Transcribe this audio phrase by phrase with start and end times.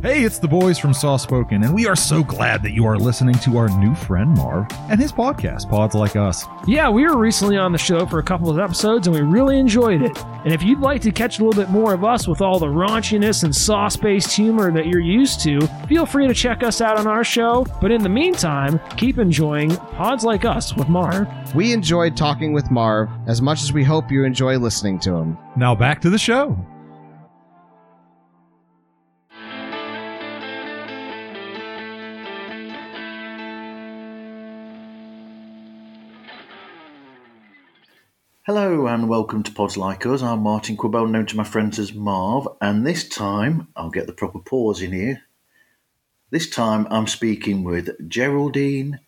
[0.00, 2.96] Hey, it's the boys from Soft Spoken, and we are so glad that you are
[2.96, 6.44] listening to our new friend Marv and his podcast, Pods Like Us.
[6.68, 9.58] Yeah, we were recently on the show for a couple of episodes and we really
[9.58, 10.16] enjoyed it.
[10.44, 12.66] And if you'd like to catch a little bit more of us with all the
[12.68, 16.96] raunchiness and sauce based humor that you're used to, feel free to check us out
[16.96, 17.66] on our show.
[17.80, 21.26] But in the meantime, keep enjoying Pods Like Us with Marv.
[21.56, 25.36] We enjoyed talking with Marv as much as we hope you enjoy listening to him.
[25.56, 26.56] Now back to the show.
[38.48, 40.22] Hello and welcome to Pods Like Us.
[40.22, 44.14] I'm Martin Quibell, known to my friends as Marv, and this time I'll get the
[44.14, 45.24] proper pause in here.
[46.30, 49.00] This time I'm speaking with Geraldine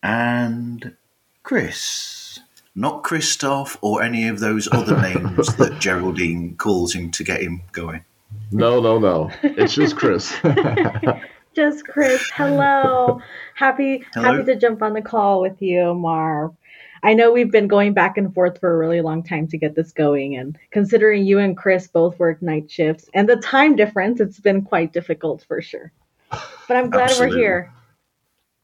[0.00, 0.94] and
[1.42, 2.38] Chris.
[2.76, 7.62] Not Christoph or any of those other names that Geraldine calls him to get him
[7.72, 8.04] going.
[8.52, 9.32] No, no, no.
[9.42, 10.32] It's just Chris.
[11.58, 12.22] Just Chris.
[12.36, 13.20] Hello.
[13.54, 14.32] happy Hello.
[14.32, 16.54] happy to jump on the call with you, Marv.
[17.02, 19.74] I know we've been going back and forth for a really long time to get
[19.74, 24.20] this going and considering you and Chris both work night shifts and the time difference,
[24.20, 25.92] it's been quite difficult for sure.
[26.30, 27.36] But I'm glad Absolutely.
[27.36, 27.72] we're here.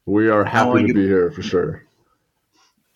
[0.07, 1.85] we are How are happy to be here for sure.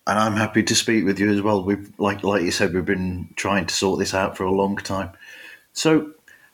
[0.05, 1.63] And I'm happy to speak with you as well.
[1.63, 4.77] We've like like you said, we've been trying to sort this out for a long
[4.77, 5.11] time.
[5.73, 6.11] So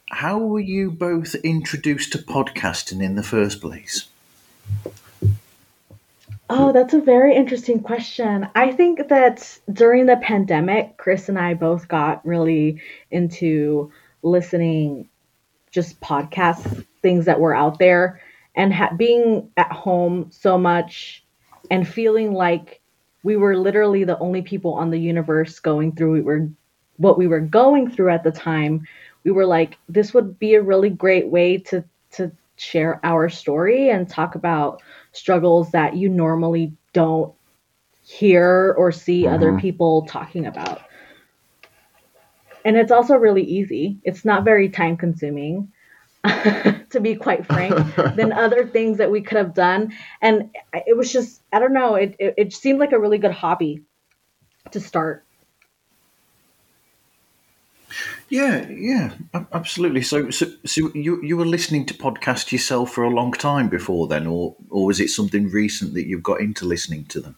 [0.10, 4.08] how were you both introduced to podcasting in the first place?
[6.50, 8.48] Oh, that's a very interesting question.
[8.54, 15.10] I think that during the pandemic, Chris and I both got really into listening
[15.72, 18.22] just podcasts, things that were out there,
[18.56, 21.26] and ha- being at home so much
[21.72, 22.80] and feeling like
[23.24, 26.48] we were literally the only people on the universe going through we were
[26.98, 28.88] what we were going through at the time.
[29.24, 33.90] We were like, this would be a really great way to to share our story
[33.90, 34.82] and talk about
[35.16, 37.34] struggles that you normally don't
[38.04, 39.34] hear or see mm-hmm.
[39.34, 40.82] other people talking about.
[42.64, 44.00] And it's also really easy.
[44.04, 45.72] It's not very time consuming,
[46.24, 49.94] to be quite frank, than other things that we could have done.
[50.22, 53.32] And it was just, I don't know, it, it, it seemed like a really good
[53.32, 53.84] hobby
[54.72, 55.25] to start.
[58.30, 59.14] Yeah, yeah,
[59.54, 60.02] absolutely.
[60.02, 64.08] So, so, so you you were listening to podcasts yourself for a long time before
[64.08, 67.36] then, or or was it something recent that you've got into listening to them?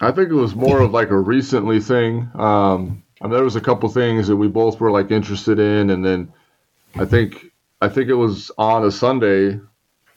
[0.00, 2.28] I think it was more of like a recently thing.
[2.34, 5.90] Um, I mean, there was a couple things that we both were like interested in,
[5.90, 6.32] and then
[6.96, 9.60] I think I think it was on a Sunday.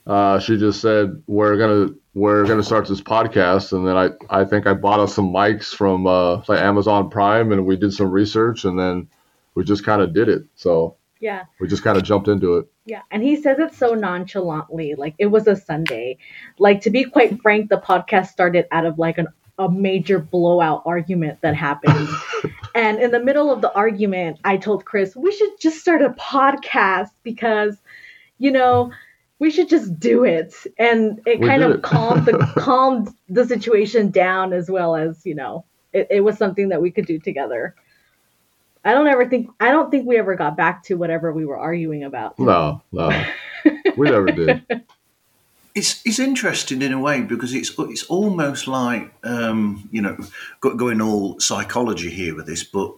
[0.05, 4.45] Uh, she just said we're gonna we're gonna start this podcast, and then I I
[4.45, 8.09] think I bought us some mics from uh, like Amazon Prime, and we did some
[8.09, 9.07] research, and then
[9.53, 10.45] we just kind of did it.
[10.55, 11.43] So Yeah.
[11.59, 12.67] we just kind of jumped into it.
[12.85, 16.17] Yeah, and he says it so nonchalantly, like it was a Sunday.
[16.57, 19.27] Like to be quite frank, the podcast started out of like an
[19.57, 22.09] a major blowout argument that happened.
[22.75, 26.09] and in the middle of the argument, I told Chris, we should just start a
[26.09, 27.77] podcast because,
[28.37, 28.91] you know,
[29.39, 30.53] we should just do it.
[30.77, 31.81] And it We kind of it.
[31.81, 36.69] calmed the calmed the situation down as well as, you know, it, it was something
[36.69, 37.75] that we could do together.
[38.83, 41.57] I don't ever think I don't think we ever got back to whatever we were
[41.57, 42.37] arguing about.
[42.37, 43.09] No, no,
[43.97, 44.63] we never did.
[45.73, 50.15] It's it's interesting in a way because it's it's almost like um, you know
[50.61, 52.93] go- going all psychology here with this, but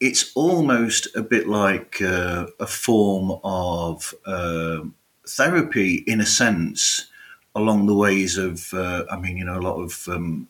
[0.00, 4.94] it's almost a bit like uh, a form of um
[5.28, 7.08] therapy in a sense
[7.54, 10.48] along the ways of uh, I mean you know a lot of um,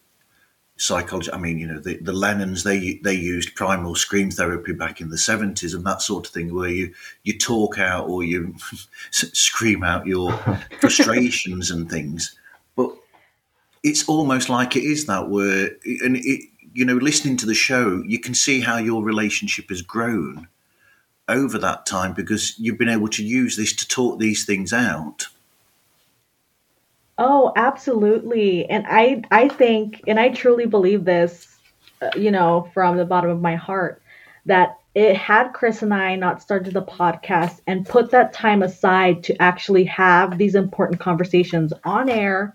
[0.77, 1.33] psychology.
[1.33, 5.11] I mean you know the, the Lennons they they used primal scream therapy back in
[5.11, 6.95] the seventies and that sort of thing where you
[7.25, 8.55] you talk out or you
[9.11, 10.33] scream out your
[10.81, 12.37] frustrations and things,
[12.77, 12.91] but
[13.83, 18.03] it's almost like it is that where and it you know listening to the show
[18.07, 20.47] you can see how your relationship has grown
[21.29, 25.29] over that time because you've been able to use this to talk these things out.
[27.19, 28.69] Oh, absolutely.
[28.71, 31.59] And I I think and I truly believe this,
[32.01, 34.01] uh, you know, from the bottom of my heart
[34.47, 39.23] that it had Chris and I not started the podcast and put that time aside
[39.25, 42.55] to actually have these important conversations on air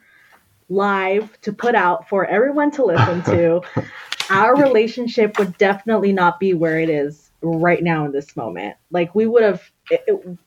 [0.69, 3.61] live to put out for everyone to listen to,
[4.29, 8.75] our relationship would definitely not be where it is right now in this moment.
[8.91, 10.03] Like we would have, it,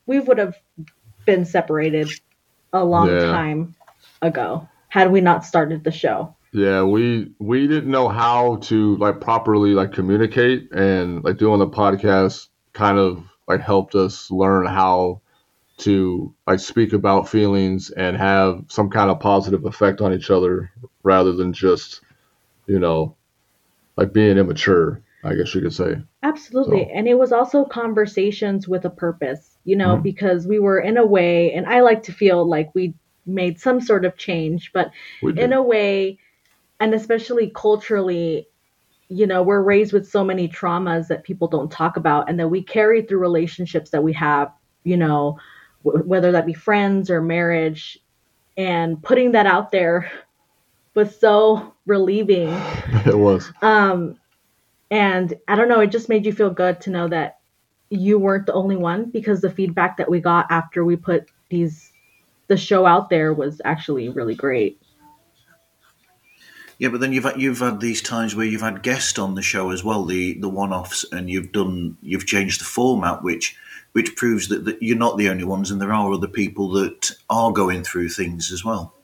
[0.07, 0.57] we would have
[1.27, 2.09] been separated
[2.73, 3.19] a long Yeah.
[3.19, 3.75] time
[4.23, 6.37] ago had we not started the show.
[6.53, 11.69] Yeah, we we didn't know how to like properly like communicate and like doing the
[11.69, 15.21] podcast kind of like helped us learn how
[15.79, 20.71] to like speak about feelings and have some kind of positive effect on each other
[21.03, 22.03] rather than just
[22.67, 23.17] you know
[23.97, 26.85] like being immature i guess you could say Absolutely.
[26.85, 30.03] So- And it was also conversations with a purpose, you know, Mhm.
[30.03, 32.95] because we were in a way, and I like to feel like we
[33.27, 34.91] made some sort of change, but
[35.23, 36.19] in a way,
[36.81, 38.49] and especially culturally,
[39.09, 42.49] you know, we're raised with so many traumas that people don't talk about and that
[42.49, 44.51] we carry through relationships that we have,
[44.83, 45.39] you know,
[45.85, 48.01] w- whether that be friends or marriage.
[48.57, 50.11] And putting that out there
[50.95, 52.49] was so relieving
[53.07, 54.17] it was um,
[54.91, 57.39] and I don't know, it just made you feel good to know that
[57.91, 61.93] you weren't the only one because the feedback that we got after we put these
[62.49, 64.81] the show out there was actually really great.
[66.79, 69.43] Yeah, but then you've had, you've had these times where you've had guests on the
[69.43, 73.57] show as well, the the one offs, and you've done you've changed the format, which
[73.93, 77.13] which proves that, that you're not the only ones, and there are other people that
[77.31, 78.95] are going through things as well.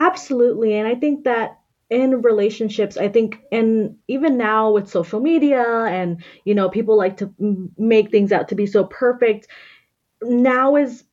[0.00, 0.74] Absolutely.
[0.74, 1.60] And I think that
[1.90, 7.18] in relationships, I think, and even now with social media and, you know, people like
[7.18, 9.46] to m- make things out to be so perfect,
[10.22, 11.04] now is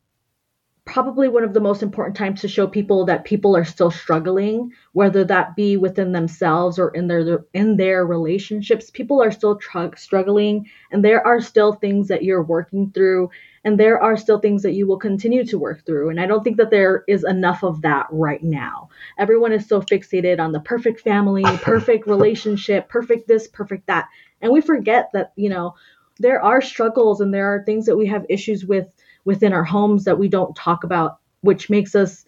[0.86, 4.72] probably one of the most important times to show people that people are still struggling
[4.92, 8.92] whether that be within themselves or in their in their relationships.
[8.92, 13.30] People are still tr- struggling and there are still things that you're working through
[13.64, 16.10] and there are still things that you will continue to work through.
[16.10, 18.90] And i don't think that there is enough of that right now.
[19.18, 24.08] Everyone is so fixated on the perfect family perfect relationship perfect this perfect that.
[24.42, 25.76] And we forget that you know
[26.20, 28.94] there are struggles and there are things that we have issues with
[29.26, 32.26] within our homes that we don't talk about which makes us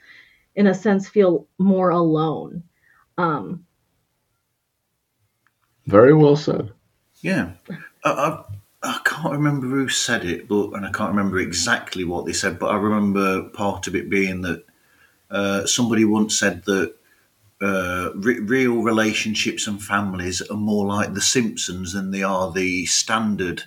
[0.55, 2.63] in a sense feel more alone.
[3.17, 3.65] Um
[5.85, 6.71] very well said.
[7.21, 7.51] Yeah,
[8.03, 8.43] I,
[8.85, 12.59] I, can't remember who said it, but and I can't remember exactly what they said,
[12.59, 14.63] but I remember part of it being that
[15.31, 16.95] uh, somebody once said that
[17.61, 22.85] uh, re- real relationships and families are more like The Simpsons than they are the
[22.85, 23.63] standard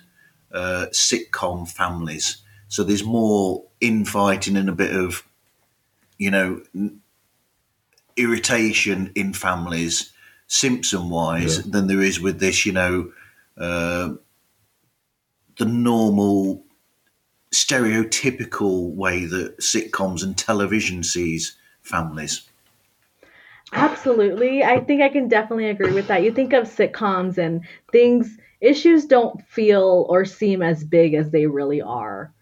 [0.51, 2.37] uh, sitcom families.
[2.67, 5.23] So there's more infighting and a bit of,
[6.17, 7.01] you know, n-
[8.15, 10.11] irritation in families,
[10.47, 11.63] Simpson wise, Yeah.
[11.67, 13.11] than there is with this, you know,
[13.57, 14.13] uh,
[15.59, 16.63] the normal
[17.51, 22.49] stereotypical way that sitcoms and television sees families.
[23.73, 24.63] Absolutely.
[24.63, 26.23] I think I can definitely agree with that.
[26.23, 27.61] You think of sitcoms and
[27.91, 32.33] things, issues don't feel or seem as big as they really are.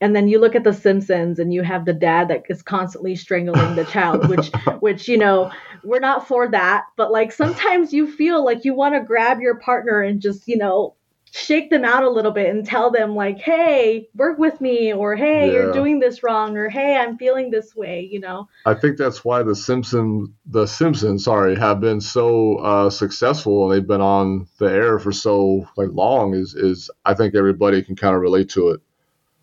[0.00, 3.16] And then you look at The Simpsons and you have the dad that is constantly
[3.16, 4.50] strangling the child, which,
[4.80, 5.50] which, you know,
[5.84, 6.84] we're not for that.
[6.96, 10.56] But like sometimes you feel like you want to grab your partner and just, you
[10.56, 10.94] know,
[11.32, 15.14] shake them out a little bit and tell them like, hey, work with me, or
[15.14, 18.48] hey, you're doing this wrong, or hey, I'm feeling this way, you know.
[18.66, 23.72] I think that's why the Simpson the Simpsons, sorry, have been so uh, successful and
[23.72, 26.34] they've been on the air for so like long.
[26.34, 28.80] Is is I think everybody can kind of relate to it,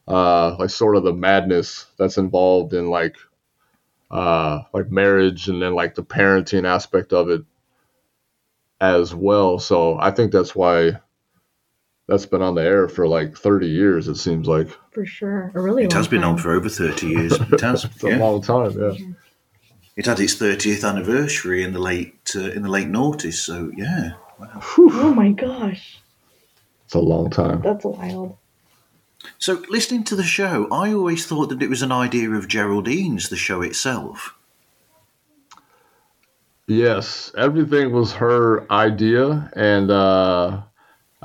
[0.08, 3.16] uh, like sort of the madness that's involved in like
[4.12, 7.44] uh, like marriage and then like the parenting aspect of it
[8.80, 9.58] as well.
[9.60, 11.00] So I think that's why
[12.08, 14.08] that's been on the air for like 30 years.
[14.08, 15.52] It seems like For sure.
[15.54, 17.34] A really It long has been on for over 30 years.
[17.52, 17.86] It has.
[17.86, 18.18] it's a yeah.
[18.18, 18.72] long time.
[18.80, 18.94] Yeah.
[19.96, 23.34] It had its 30th anniversary in the late uh, in the late noughties.
[23.34, 24.62] So yeah, wow.
[24.78, 26.00] Oh my gosh.
[26.86, 27.62] It's a long time.
[27.62, 28.38] That's wild.
[29.40, 33.30] So listening to the show, I always thought that it was an idea of Geraldine's.
[33.30, 34.36] The show itself.
[36.68, 40.62] Yes, everything was her idea, and uh,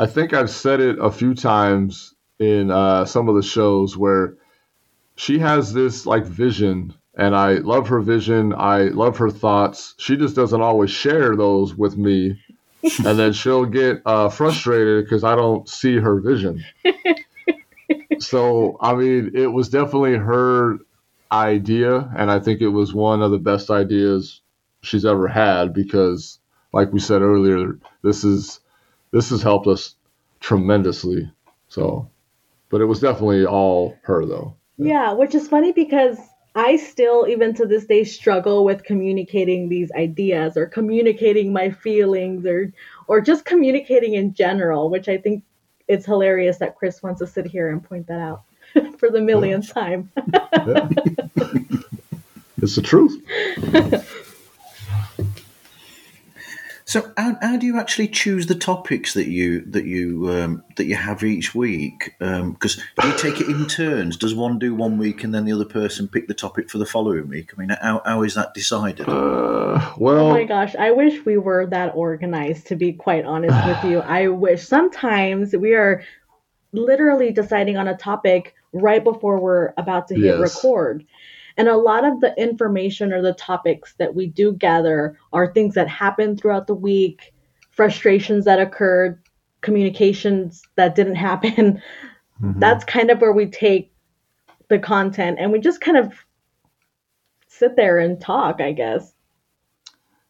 [0.02, 4.35] I think I've said it a few times in uh, some of the shows where
[5.14, 8.52] she has this like vision, and I love her vision.
[8.52, 9.94] I love her thoughts.
[9.99, 12.42] She just doesn't always share those with me,
[13.06, 16.64] and then she'll get uh, frustrated because I don't see her vision.
[18.18, 20.78] so I mean, it was definitely her
[21.30, 24.40] idea, and I think it was one of the best ideas
[24.82, 26.40] she's ever had because
[26.73, 28.59] like we said earlier this is
[29.12, 29.95] this has helped us
[30.40, 31.31] tremendously
[31.69, 32.09] so
[32.69, 36.19] but it was definitely all her though Yeah, which is funny because
[36.54, 42.45] I still, even to this day, struggle with communicating these ideas or communicating my feelings
[42.45, 42.73] or
[43.07, 45.45] or just communicating in general, which I think
[45.88, 48.42] it's hilarious that Chris wants to sit here and point that out
[48.99, 50.11] for the millionth time.
[50.16, 50.88] Yeah.
[52.59, 53.23] it's the truth
[56.92, 60.84] So how, how do you actually choose the topics that you that you um, that
[60.84, 62.14] you have each week?
[62.18, 64.18] Because do you take it in turns?
[64.18, 66.84] Does one do one week and then the other person pick the topic for the
[66.84, 67.54] following week?
[67.56, 69.08] I mean, how, how is that decided?
[69.08, 73.56] Uh, well, Oh my gosh, I wish we were that organized, to be quite honest
[73.66, 74.00] with you.
[74.06, 76.04] I wish sometimes we are
[76.75, 80.62] literally deciding on a topic right before we're about to hit Yes.
[80.62, 81.06] record.
[81.56, 85.75] And a lot of the information or the topics that we do gather are things
[85.75, 87.35] that happened throughout the week,
[87.71, 89.23] frustrations that occurred,
[89.61, 91.82] communications that didn't happen.
[92.42, 92.61] mhm.
[92.61, 93.92] That's kind of where we take
[94.68, 96.12] the content and we just kind of
[97.49, 99.12] sit there and talk, I guess.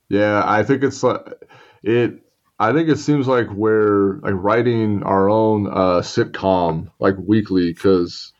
[0.09, 1.23] Yeah, I think it's like
[1.83, 2.19] it.
[2.59, 8.33] I think it seems like we're like writing our own uh, sitcom like weekly because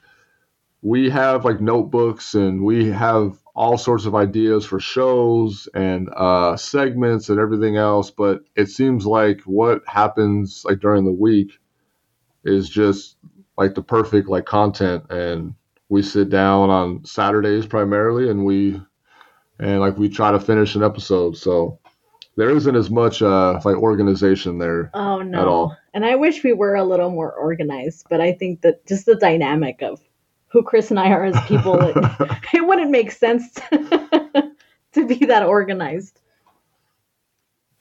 [0.83, 6.57] we have like notebooks and we have all sorts of ideas for shows and uh,
[6.57, 8.11] segments and everything else.
[8.11, 11.53] But it seems like what happens like during the week
[12.45, 13.17] is just
[13.57, 15.55] like the perfect like content and
[15.89, 18.81] we sit down on Saturdays primarily and we
[19.61, 21.37] and like we try to finish an episode.
[21.37, 21.79] So
[22.37, 24.91] there isn't as much uh like organization there.
[24.95, 25.49] Oh at no.
[25.49, 25.77] all.
[25.95, 29.15] And I wish we were a little more organized, but I think that just the
[29.15, 30.01] dynamic of
[30.53, 31.97] who Chris and I are as people, it,
[32.53, 34.53] it wouldn't make sense to,
[34.93, 36.21] to be that organized.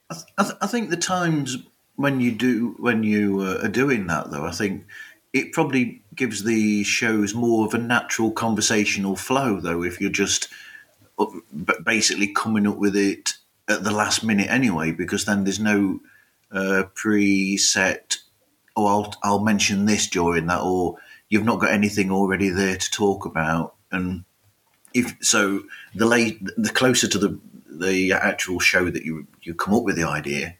[0.10, 1.58] I, th- I, th- I think the times
[1.96, 4.86] when you do when you uh, are doing that though, I think
[5.34, 9.84] it probably gives the shows more of a natural conversational flow though.
[9.84, 10.48] If you're just
[11.20, 11.26] uh,
[11.84, 13.34] basically coming up with it
[13.68, 16.00] at the last minute anyway, because then there's no
[16.52, 18.18] uh, preset.
[18.76, 20.98] Oh, I'll I'll mention this during that, or
[21.32, 24.26] you've not got anything already there to talk about, and
[24.94, 25.64] if so,
[25.96, 29.96] the late the closer to the the actual show that you you come up with
[29.96, 30.56] the idea,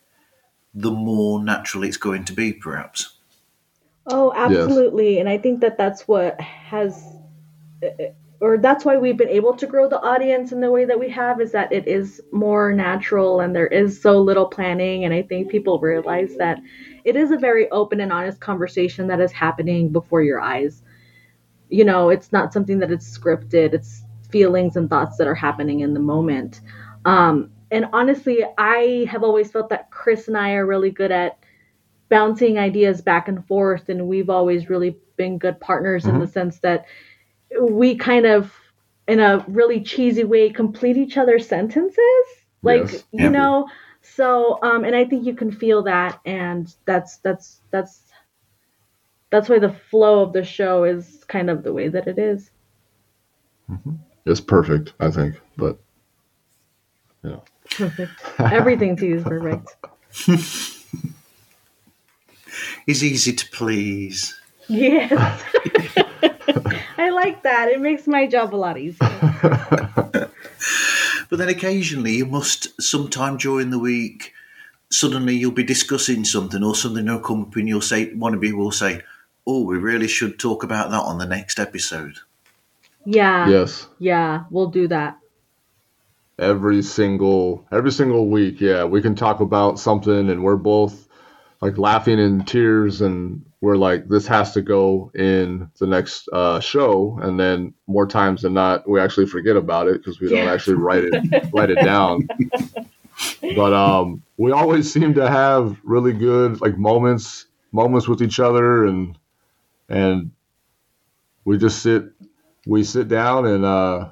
[0.74, 3.18] the more natural it's going to be, perhaps.
[4.08, 5.20] Oh, absolutely.
[5.20, 7.04] And I think that that's what has,
[8.40, 11.10] or that's why we've been able to grow the audience in the way that we
[11.10, 15.06] have, is that it is more natural and there is so little planning.
[15.06, 16.60] And I think people realize that
[17.06, 20.84] it is a very open and honest conversation that is happening before your eyes.
[21.70, 25.82] You know, it's not something that is scripted, it's feelings and thoughts that are happening
[25.82, 26.62] in the moment.
[27.06, 31.38] Um, and honestly, I have always felt that Chris and I are really good at
[32.10, 36.60] bouncing ideas back and forth and we've always really been good partners in the sense
[36.60, 36.86] that
[37.62, 38.54] we kind of
[39.08, 42.26] in a really cheesy way complete each other's sentences
[42.64, 43.04] like Yes.
[43.14, 43.66] you know
[44.02, 48.12] so um and i think you can feel that and that's that's that's
[49.32, 52.52] that's why the flow of the show is kind of the way that it is.
[54.26, 55.40] It's perfect, I think.
[55.58, 55.80] But
[57.24, 57.38] yeah,
[57.78, 58.12] perfect.
[58.40, 59.76] Everything to you is perfect.
[62.86, 64.38] It's easy to please.
[64.68, 65.12] yes.
[66.98, 67.70] I like that.
[67.70, 69.08] It makes my job a lot easier
[71.32, 74.34] But then occasionally you must, sometime during the week,
[74.90, 78.44] suddenly you'll be discussing something or something will come up and you'll say, one of
[78.44, 79.02] you will say,
[79.48, 82.18] Oh, we really should talk about that on the next episode.
[83.06, 83.48] yeah.
[83.48, 85.20] Yes, yeah we'll do that.
[86.38, 91.08] Every single every single week, yeah, we can talk about something and we're both
[91.62, 96.60] like laughing in tears and we're like this has to go in the next uh,
[96.60, 100.46] show and then more times than not we actually forget about it because we don't
[100.46, 100.54] Yeah.
[100.54, 101.14] actually write it
[101.54, 102.28] write it down
[103.56, 108.86] but um we always seem to have really good like moments moments with each other
[108.86, 109.18] and
[109.90, 110.32] and
[111.46, 112.06] we just sit
[112.68, 114.10] we sit down and uh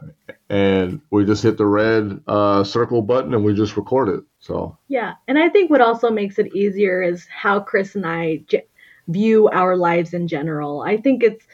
[0.50, 4.78] and we just hit the red uh circle button and we just record it so
[4.88, 8.66] Yeah, and I think what also makes it easier is how Chris and I j-
[9.10, 10.82] view our lives in general.
[10.82, 11.46] I think it's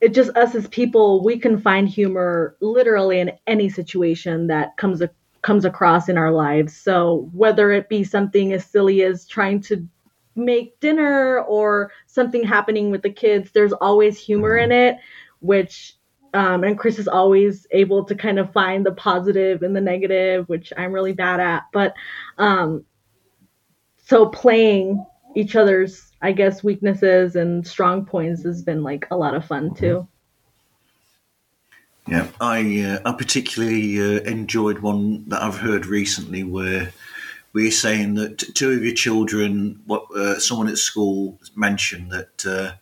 [0.00, 5.02] it just us as people, we can find humor literally in any situation that comes
[5.02, 5.10] a,
[5.42, 6.74] comes across in our lives.
[6.74, 9.86] So whether it be something as silly as trying to
[10.36, 14.96] make dinner or something happening with the kids, there's always humor in it,
[15.40, 15.96] which
[16.32, 20.48] um, and Chris is always able to kind of find the positive and the negative,
[20.48, 21.64] which I'm really bad at.
[21.72, 21.94] But
[22.38, 22.84] um,
[24.04, 29.34] so playing each other's, I guess, weaknesses and strong points has been like a lot
[29.34, 30.06] of fun too.
[32.06, 36.92] Yeah, I uh, I particularly uh, enjoyed one that I've heard recently where
[37.52, 42.72] we're saying that two of your children, what uh, someone at school mentioned that uh,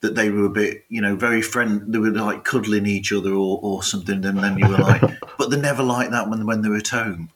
[0.00, 1.82] that they were a bit, you know, very friend.
[1.86, 5.02] They were like cuddling each other or, or something, and then you were like,
[5.38, 7.30] but they're never like that when when they're at home.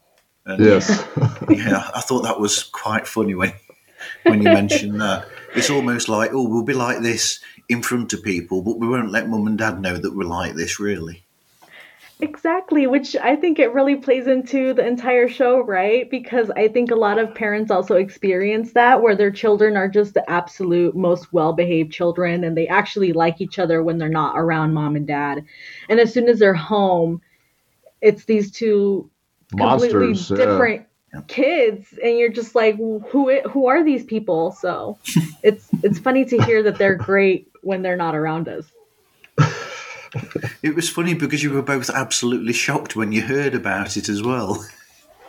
[0.45, 1.07] And Yes.
[1.49, 3.53] yeah, I thought that was quite funny when
[4.25, 5.27] when you mentioned that.
[5.55, 9.11] It's almost like, oh, we'll be like this in front of people, but we won't
[9.11, 11.25] let mum and dad know that we're like this, really.
[12.21, 16.11] Exactly, which I think it really plays into the entire show, right?
[16.11, 20.15] Because I think a lot of parents also experience that where their children are just
[20.15, 24.37] the absolute most well behaved children and they actually like each other when they're not
[24.37, 25.45] around mom and dad.
[25.89, 27.23] And as soon as they're home,
[28.01, 29.09] it's these two
[29.57, 30.31] completely Monsters.
[30.31, 30.37] yeah.
[30.45, 30.88] different
[31.27, 34.99] kids and you're just like who i- who are these people so
[35.43, 38.65] it's it's funny to hear that they're great when they're not around us
[40.63, 44.23] It was funny because you were both absolutely shocked when you heard about it as
[44.23, 44.65] well.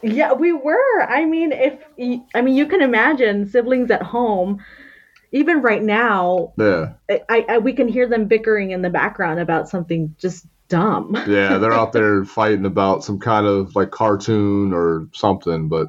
[0.02, 1.02] Yeah, we were.
[1.04, 1.84] I mean, if
[2.34, 4.64] i mean, you can imagine siblings at home.
[5.32, 6.94] Even right now, Yeah.
[7.10, 11.16] I, I we can hear them bickering in the background about something just dumb.
[11.28, 15.88] Yeah, they're out there fighting about some kind of like cartoon or something, but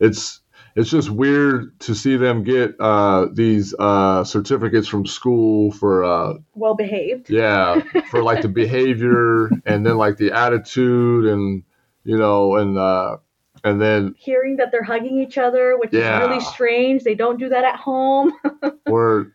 [0.00, 0.40] it's
[0.74, 6.34] it's just weird to see them get uh, these uh, certificates from school for uh,
[6.54, 7.30] Well behaved.
[7.30, 11.62] yeah for like the behavior and then like the attitude and
[12.04, 13.18] you know and uh,
[13.64, 16.20] and then Hearing that they're hugging each other, which Yeah.
[16.20, 17.04] is really strange.
[17.04, 18.32] They don't do that at home.
[18.86, 19.32] where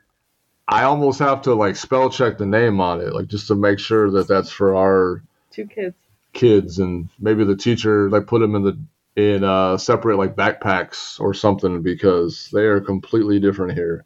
[0.67, 3.79] I almost have to like spell check the name on it like just to make
[3.79, 5.95] sure that that's for our Two kids.
[6.33, 8.77] kids and maybe the teacher like put them in the
[9.15, 14.03] in uh separate like backpacks or something because they are completely different here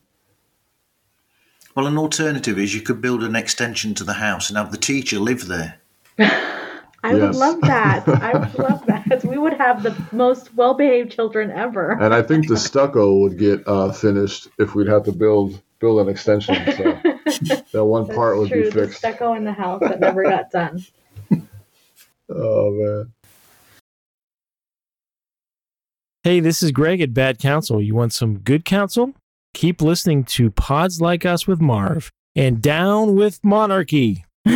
[1.75, 4.77] Well, an alternative is you could build an extension to the house and have the
[4.77, 5.79] teacher live there.
[7.03, 8.07] I would love that.
[8.29, 9.23] I would love that.
[9.25, 11.91] We would have the most well behaved children ever.
[11.99, 15.99] and i think the stucco would get uh finished if we'd have to build build
[15.99, 16.83] an extension so
[17.73, 18.63] that one That's part would true.
[18.63, 20.85] be The fixed stucco in the house that never got done.
[22.29, 23.13] oh man
[26.23, 27.81] Hey, this is Greg at Bad Counsel.
[27.81, 29.15] You want some good counsel?
[29.55, 34.23] Keep listening to Pods Like Us with Marv and Down with Monarchy.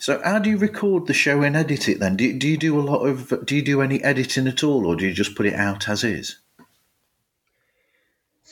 [0.00, 2.16] So, how do you record the show and edit it then?
[2.16, 4.94] Do, do you do a lot of, do you do any editing at all or
[4.94, 6.38] do you just put it out as is?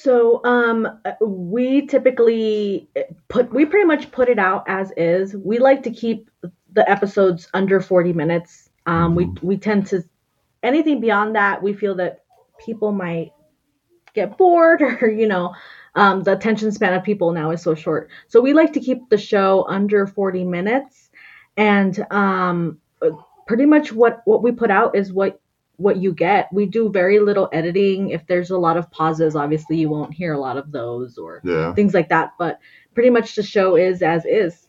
[0.07, 2.89] So um we typically
[3.27, 5.35] put we pretty much put it out as is.
[5.35, 6.31] We like to keep
[6.73, 8.71] the episodes under 40 minutes.
[8.87, 10.05] Um we we tend to
[10.63, 12.21] anything beyond that we feel that
[12.65, 13.33] people might
[14.15, 15.53] get bored or you know
[15.97, 18.09] um, the attention span of people now is so short.
[18.29, 21.11] So we like to keep the show under 40 minutes
[21.57, 22.79] and um
[23.49, 25.41] pretty much what what we put out is what
[25.79, 26.49] what you get.
[26.53, 28.11] We do very little editing.
[28.11, 31.43] If there's a lot of pauses, obviously you won't hear a lot of those or
[31.45, 32.33] yeah things like that.
[32.39, 32.59] But
[32.95, 34.67] pretty much the show is as is.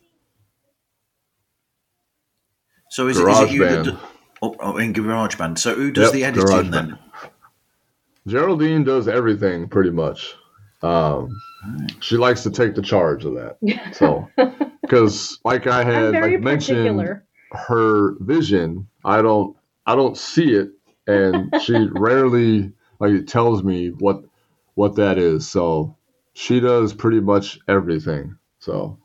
[2.90, 3.98] So, is, it, is it you that do,
[4.42, 5.58] oh, oh, in GarageBand?
[5.58, 6.70] So, who does Yep, the editing GarageBand.
[6.72, 6.98] then?
[8.28, 10.34] geraldine does everything pretty much
[10.82, 11.28] um
[12.00, 13.56] she likes to take the charge of that
[13.92, 14.28] so
[14.82, 17.26] because like i had like mentioned particular.
[17.52, 20.70] her vision i don't i don't see it
[21.08, 24.22] and she rarely like tells me what
[24.74, 25.96] what that is so
[26.34, 28.98] she does pretty much everything so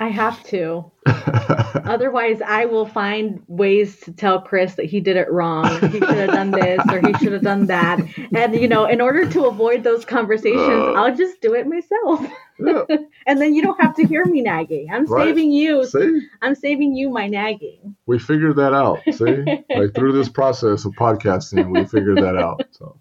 [0.00, 0.90] I have to.
[1.06, 5.66] Otherwise, I will find ways to tell Chris that he did it wrong.
[5.80, 8.00] He should have done this or he should have done that.
[8.34, 10.92] And, you know, in order to avoid those conversations, Uh.
[10.94, 12.26] I'll just do it myself.
[12.58, 12.82] Yeah,
[13.26, 14.88] and then you don't have to hear me nagging.
[14.92, 15.26] I'm Right.
[15.28, 15.86] saving you.
[15.86, 17.96] see I'm saving you my nagging.
[18.06, 19.44] we figured that out see
[19.76, 22.98] like through this process of podcasting we figured that out so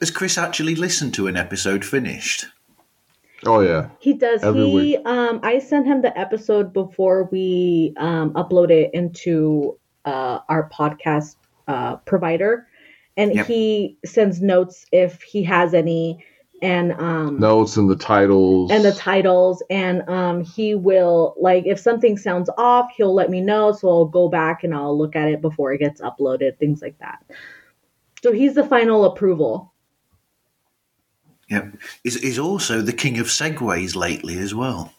[0.00, 2.46] Has Chris actually listened to an episode finished?
[3.46, 4.42] oh yeah He does.
[4.42, 5.06] Every he week.
[5.06, 11.36] um I sent him the episode before we um upload it into uh our podcast
[11.66, 12.66] uh provider
[13.16, 13.46] and Yep.
[13.46, 16.22] he sends notes if he has any
[16.62, 21.78] and um notes and the titles and the titles and um he will like if
[21.78, 25.28] something sounds off he'll let me know so I'll go back and I'll look at
[25.28, 27.24] it before it gets uploaded things like that.
[28.22, 29.72] So he's the final approval.
[31.48, 31.76] Yep.
[32.04, 34.92] He's, he's also the king of segues lately as well.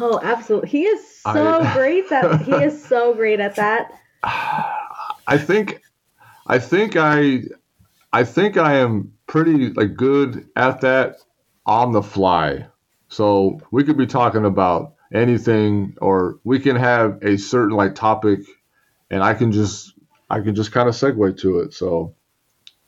[0.00, 0.70] Oh, absolutely.
[0.70, 3.90] He is so I- great that he is so great at that.
[4.22, 5.82] I think
[6.46, 7.42] I think I
[8.12, 11.18] I think I am pretty like good at that
[11.64, 12.66] on the fly.
[13.08, 18.40] So we could be talking about anything or we can have a certain like topic
[19.10, 19.94] and I can just
[20.28, 21.72] I can just kind of segue to it.
[21.72, 22.14] So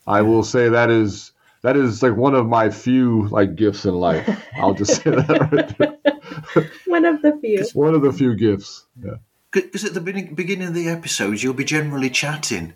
[0.07, 3.95] I will say that is that is like one of my few like gifts in
[3.95, 4.29] life.
[4.57, 6.71] I'll just say that right there.
[6.87, 7.59] One of the few.
[7.59, 8.87] It's one of the few gifts.
[9.03, 9.17] Yeah.
[9.53, 12.73] Because at the beginning, beginning of the episodes, you'll be generally chatting,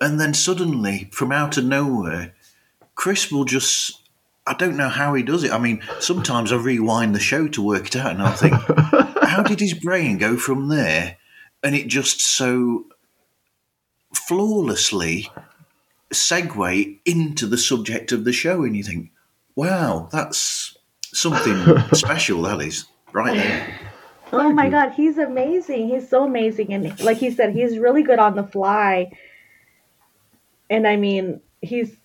[0.00, 2.34] and then suddenly, from out of nowhere,
[2.98, 4.02] Chris will just.
[4.44, 5.52] I don't know how he does it.
[5.52, 8.54] I mean, sometimes I rewind the show to work it out, and I think,
[9.22, 11.16] how did his brain go from there?
[11.62, 12.86] And it just so
[14.12, 15.30] flawlessly
[16.12, 19.12] segue into the subject of the show, and you think,
[19.54, 23.78] wow, that's something special, that is, right there.
[24.32, 25.88] Oh my god, he's amazing.
[25.88, 26.72] He's so amazing.
[26.72, 29.12] And like he said, he's really good on the fly.
[30.70, 31.97] And I mean, he's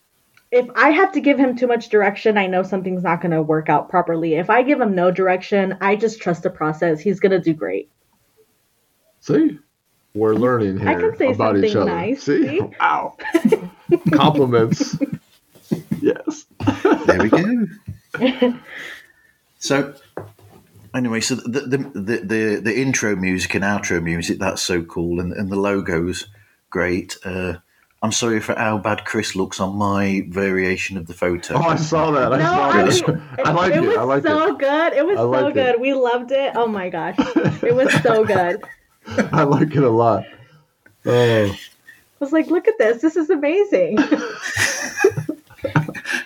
[0.53, 3.41] if I have to give him too much direction, I know something's not going to
[3.41, 4.35] work out properly.
[4.35, 6.99] If I give him no direction, I just trust the process.
[6.99, 7.89] He's going to do great.
[9.19, 9.57] See,
[10.13, 11.85] we're learning here I can say about each other.
[11.85, 12.59] nice, See, see?
[12.79, 13.17] wow,
[14.13, 14.95] compliments.
[15.99, 16.45] yes.
[17.07, 18.53] There we go.
[19.57, 19.95] so,
[20.93, 25.19] anyway, so the the, the the the intro music and outro music that's so cool,
[25.19, 26.27] and and the logos
[26.69, 27.17] great.
[27.25, 27.55] Uh,
[28.03, 31.55] I'm sorry for how bad Chris looks on my variation of the photo.
[31.55, 32.33] Oh, I saw that.
[32.33, 33.07] I No, saw I, that.
[33.07, 33.77] mean, I like it.
[33.83, 33.87] it.
[33.87, 34.59] was I like so it.
[34.59, 34.93] good.
[34.93, 35.53] It was so like it.
[35.53, 35.79] good.
[35.81, 36.51] We loved it.
[36.55, 37.15] Oh my gosh.
[37.63, 38.61] It was so good.
[39.07, 40.25] I I like it a lot.
[41.05, 41.55] Oh,
[42.19, 43.01] was like, look at this.
[43.01, 43.97] This is amazing.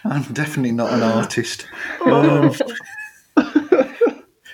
[0.03, 1.67] I'm definitely not an artist.
[2.05, 2.53] Um,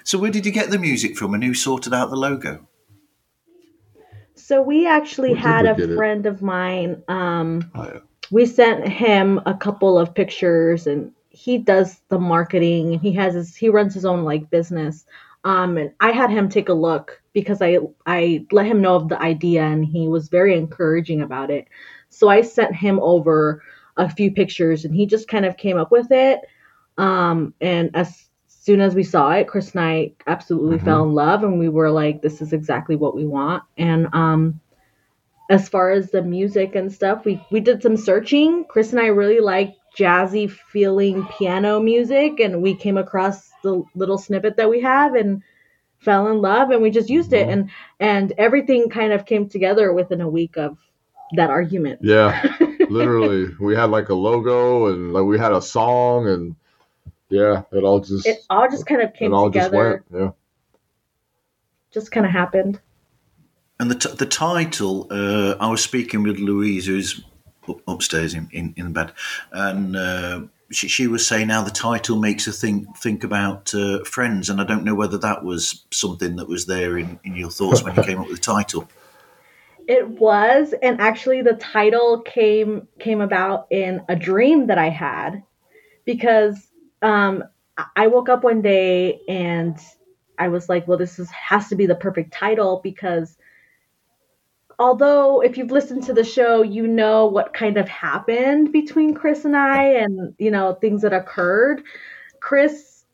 [0.03, 2.67] so, where did you get the music from, and who sorted out the logo?
[4.43, 5.95] So we actually had a get it?
[5.95, 7.01] friend of mine.
[7.07, 7.99] Um, oh, yeah.
[8.29, 12.99] we sent him a couple of pictures, and he does the marketing.
[12.99, 15.05] He has his he runs his own like business.
[15.45, 19.07] Um, and I had him take a look because I I let him know of
[19.07, 21.69] the idea, and he was very encouraging about it.
[22.09, 23.63] So I sent him over
[23.95, 26.41] a few pictures, and he just kind of came up with it.
[26.97, 28.27] Um, and as
[28.63, 30.85] soon as we saw it, Chris and I absolutely Mhm.
[30.85, 34.61] fell in love, and we were like, "This is exactly what we want." And um,
[35.49, 38.63] as far as the music and stuff, we we did some searching.
[38.69, 44.17] Chris and I really like jazzy feeling piano music, and we came across the little
[44.17, 45.41] snippet that we have and
[45.99, 49.91] fell in love, and we just used it, and and everything kind of came together
[49.91, 50.77] within a week of
[51.35, 51.99] that argument.
[52.01, 52.41] Yeah,
[52.89, 56.55] literally, we had like a logo and like we had a song and
[57.33, 60.03] yeah, it all just It all just kind of it came all just together.
[60.09, 60.23] went.
[60.23, 60.31] Yeah.
[61.91, 62.79] Just kind of happened.
[63.79, 67.23] And the, t- the title, uh, I was speaking with Louise, who's
[67.87, 69.13] upstairs in, in, in the bed,
[69.51, 70.41] and uh,
[70.71, 74.49] she, she was saying how the title makes her think think about uh, friends.
[74.49, 77.83] And I don't know whether that was something that was there in, in your thoughts
[77.83, 78.87] when you came up with the title.
[79.85, 85.43] It was, and actually, the title came came about in a dream that I had,
[86.05, 86.69] because
[87.03, 87.43] um,
[87.95, 89.77] I- woke up one day and
[90.39, 93.37] I was like, "Well, this is has to be the perfect title because."
[94.79, 99.45] Although, if you've listened to the show, you know what kind of happened between Chris
[99.45, 101.83] and I, and you know things that occurred.
[102.39, 103.05] Chris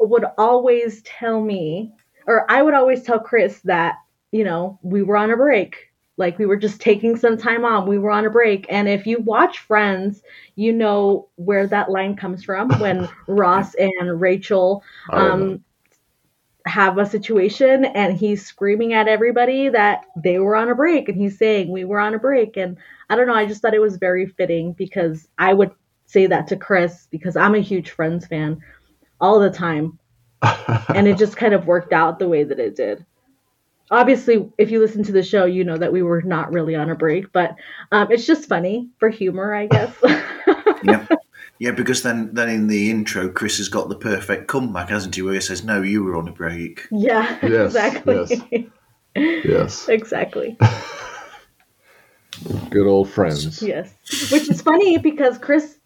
[0.00, 1.92] would always tell me,
[2.26, 3.96] or I would always tell Chris that
[4.32, 7.88] you know we were on a break like we were just taking some time off.
[7.88, 8.66] We were on a break.
[8.68, 10.22] And if you watch Friends,
[10.54, 15.54] you know where that line comes from when Ross and Rachel I don't know.
[15.54, 15.64] um,
[16.66, 21.18] have a situation and he's screaming at everybody that they were on a break and
[21.18, 22.56] he's saying we were on a break.
[22.56, 22.78] And
[23.10, 25.72] I don't know, I just thought it was very fitting because I would
[26.06, 28.62] say that to Chris because I'm a huge Friends fan
[29.20, 29.98] all the time.
[30.94, 33.04] and it just kind of worked out the way that it did
[33.90, 36.90] obviously if you listen to the show you know that we were not really on
[36.90, 37.54] a break but
[37.92, 39.94] um, it's just funny for humor i guess
[40.82, 41.06] yeah.
[41.60, 45.22] Yeah, because then, then in the intro, Chris has got the perfect comeback, hasn't he?
[45.22, 48.70] Where he says, "No, you were on a break." yeah Yes, exactly
[49.16, 50.58] yes, exactly
[52.70, 53.62] good old friends.
[53.62, 53.94] yes
[54.30, 55.78] which is funny because chris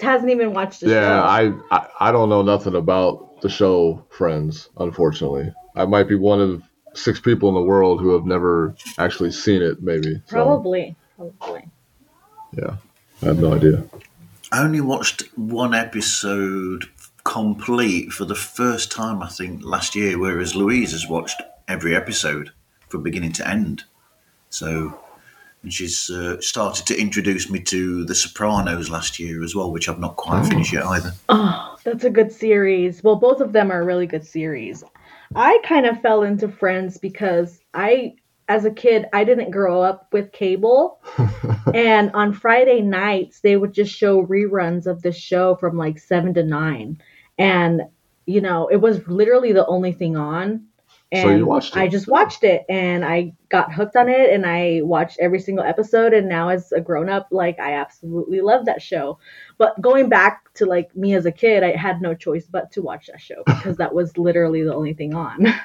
[0.00, 4.04] hasn't even watched the Yeah, show I, I I don't know nothing about the show
[4.10, 4.70] Friends.
[4.78, 6.62] Unfortunately, I might be one of
[6.98, 9.82] six people in the world who have never actually seen it.
[9.82, 10.20] Maybe.
[10.26, 11.64] So, probably probably
[12.56, 12.76] Yeah,
[13.22, 13.84] I have no idea.
[14.50, 16.86] I only watched one episode
[17.24, 22.50] complete for the first time, I think, last year, whereas Louise has watched every episode
[22.88, 23.84] from beginning to end.
[24.48, 24.98] So,
[25.62, 29.88] and she's uh, started to introduce me to The Sopranos last year as well, which
[29.88, 31.12] I've not quite finished yet either.
[31.28, 33.02] Oh, that's a good series.
[33.02, 34.82] Well, both of them are really good series.
[35.34, 38.14] I kind of fell into Friends because I,
[38.48, 41.00] as a kid, I didn't grow up with cable.
[41.74, 46.34] and on Friday nights, they would just show reruns of the show from like seven
[46.34, 47.00] to nine.
[47.38, 47.82] And
[48.28, 50.67] you know, it was literally the only thing on.
[51.10, 51.78] And So you watched it.
[51.80, 55.64] I just watched it and I got hooked on it and I watched every single
[55.64, 59.18] episode and now as a grown up, like I absolutely love that show.
[59.56, 62.82] But going back to like me as a kid, I had no choice but to
[62.82, 65.46] watch that show because that was literally the only thing on.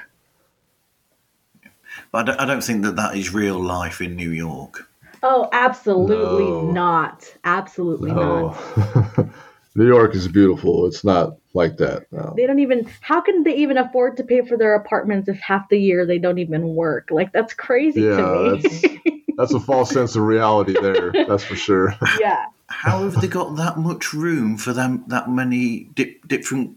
[2.10, 4.88] But I don't, I don't think that that is real life in New York.
[5.22, 6.62] Oh, absolutely No.
[6.62, 7.34] not.
[7.44, 8.48] Absolutely No.
[8.48, 9.28] not.
[9.74, 10.86] New York is beautiful.
[10.86, 12.06] It's not like that.
[12.12, 12.34] No.
[12.36, 15.68] They don't even how can they even afford to pay for their apartments if half
[15.68, 17.08] the year they don't even work?
[17.10, 19.24] Like that's crazy Yeah, to me.
[19.36, 21.12] That's a false sense of reality there.
[21.12, 21.94] That's for sure.
[22.20, 22.46] yeah.
[22.68, 26.76] How have they got that much room for them that many di- different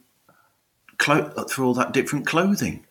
[0.98, 2.86] clo- for all that different clothing?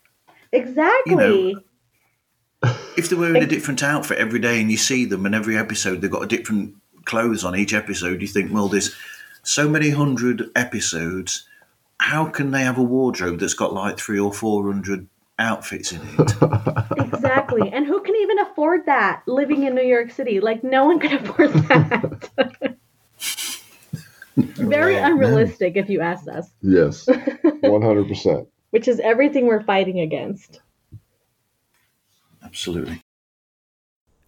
[0.53, 1.11] Exactly.
[1.13, 5.35] You know, If they're wearing a different outfit every day and you see them and
[5.35, 8.95] every episode they've got a different clothes on each episode, you think, well, there's
[9.43, 11.47] so many hundred episodes.
[11.99, 16.01] How can they have a wardrobe that's got like three or four hundred outfits in
[16.19, 16.33] it?
[16.99, 17.71] exactly.
[17.73, 20.41] And who can even afford that living in New York City?
[20.41, 22.77] Like no one can afford that.
[24.37, 27.07] Very unrealistic if you ask us, Yes,
[27.63, 28.47] one hundred percent.
[28.71, 30.61] which is everything we're fighting against.
[32.45, 33.01] Absolutely.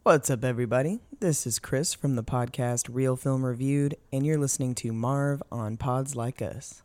[0.04, 1.00] What's up, everybody?
[1.20, 5.76] This is Chris from the podcast Real Film Reviewed, and you're listening to Marv on
[5.76, 6.82] Pods Like Us.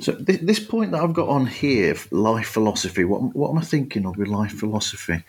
[0.00, 3.04] So this, this point that I've got on here, life philosophy.
[3.04, 5.24] What what am I thinking of with life philosophy?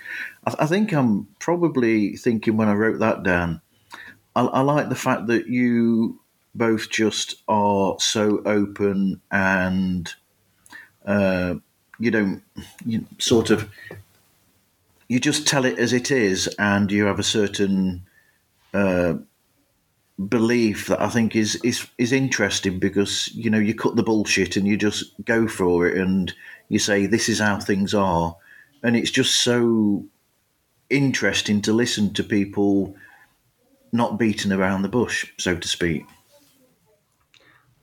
[0.46, 3.62] I, I think I'm probably thinking when I wrote that down.
[4.36, 6.20] I, I like the fact that you
[6.54, 10.14] both just are so open and
[11.06, 11.56] uh,
[12.00, 12.42] you don't
[12.86, 13.70] you sort of
[15.08, 18.04] you just tell it as it is, and you have a certain
[18.74, 19.16] uh,
[20.30, 24.56] belief that I think is is is interesting because you know you cut the bullshit
[24.56, 26.34] and you just go for it and
[26.70, 28.36] you say this is how things are,
[28.82, 30.06] and it's just so
[30.90, 32.96] interesting to listen to people
[33.92, 36.06] not beating around the bush, so to speak.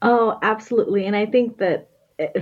[0.03, 1.07] Oh, absolutely.
[1.07, 1.89] And I think that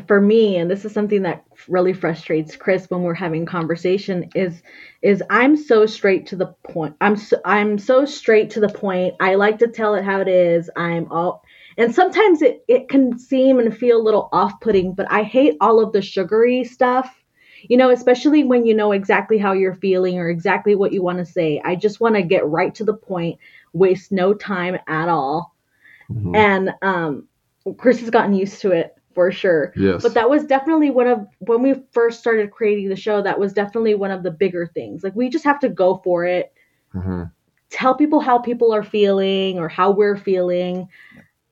[0.06, 4.62] for me, and this is something that really frustrates Chris when we're having conversation, is
[5.02, 6.96] is I'm so straight to the point.
[7.00, 9.14] I'm so, I'm so straight to the point.
[9.20, 10.70] I like to tell it how it is.
[10.76, 11.44] I'm all
[11.78, 15.80] and sometimes it, it can seem and feel a little off-putting, but I hate all
[15.80, 17.16] of the sugary stuff.
[17.68, 21.18] You know, especially when you know exactly how you're feeling or exactly what you want
[21.18, 21.61] to say.
[21.64, 23.38] I just want to get right to the point,
[23.72, 25.54] waste no time at all.
[26.11, 26.37] Mhm.
[26.37, 27.28] And um
[27.76, 29.73] Chris has gotten used to it for sure.
[29.77, 30.03] Yes.
[30.03, 33.53] But that was definitely one of when we first started creating the show, that was
[33.53, 35.03] definitely one of the bigger things.
[35.03, 36.53] Like we just have to go for it,
[36.94, 37.31] Mhm.
[37.70, 40.88] tell people how people are feeling or how we're feeling.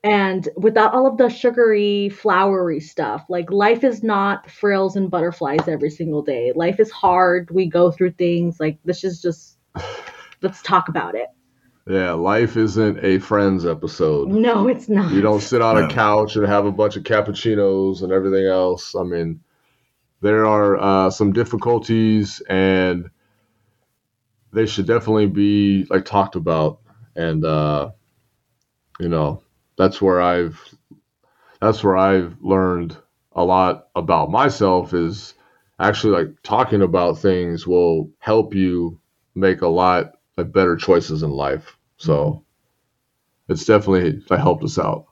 [0.04, 5.66] And without all of the sugary, flowery stuff, like life is not frills and butterflies
[5.66, 6.52] every single day.
[6.54, 7.50] Life is hard.
[7.50, 8.60] We go through things.
[8.60, 9.58] Like this is just,
[10.42, 11.26] let's talk about it.
[11.88, 14.28] Yeah, life isn't a Friends episode.
[14.28, 15.10] No, it's not.
[15.10, 18.94] You don't sit on a couch and have a bunch of cappuccinos and everything else.
[18.94, 19.40] I mean,
[20.20, 23.08] there are uh, some difficulties, and
[24.52, 26.80] they should definitely be like talked about.
[27.16, 27.92] And uh,
[29.00, 29.42] you know,
[29.78, 30.60] that's where I've
[31.58, 32.98] that's where I've learned
[33.32, 34.92] a lot about myself.
[34.92, 35.32] Is
[35.80, 39.00] actually like talking about things will help you
[39.34, 41.77] make a lot of better choices in life.
[41.98, 43.52] So mm-hmm.
[43.52, 45.06] it's definitely like, helped us out.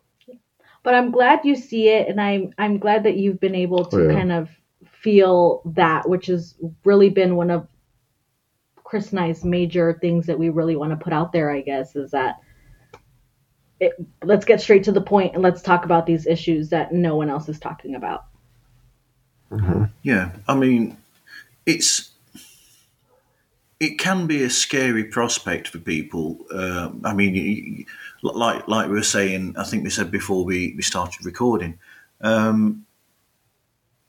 [0.83, 3.91] but I'm glad you see it, and I'm I'm glad that you've been able oh,
[3.91, 4.19] to Oh, yeah.
[4.19, 4.49] kind of
[5.03, 7.69] feel that, which has really been one of
[8.83, 11.51] Chris and I's major things that we really want to put out there.
[11.51, 12.37] I guess is that
[13.81, 17.17] it, let's get straight to the point and let's talk about these issues that no
[17.17, 18.25] one else is talking about.
[19.51, 19.85] Mm-hmm.
[20.03, 20.97] Yeah, I mean,
[21.67, 22.11] it's
[23.79, 26.39] it can be a scary prospect for people.
[26.53, 27.87] Uh, I mean,
[28.23, 31.79] like like we were saying, I think we said before we, we started recording,
[32.21, 32.87] um,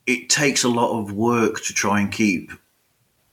[0.06, 2.51] it takes a lot of work to try and keep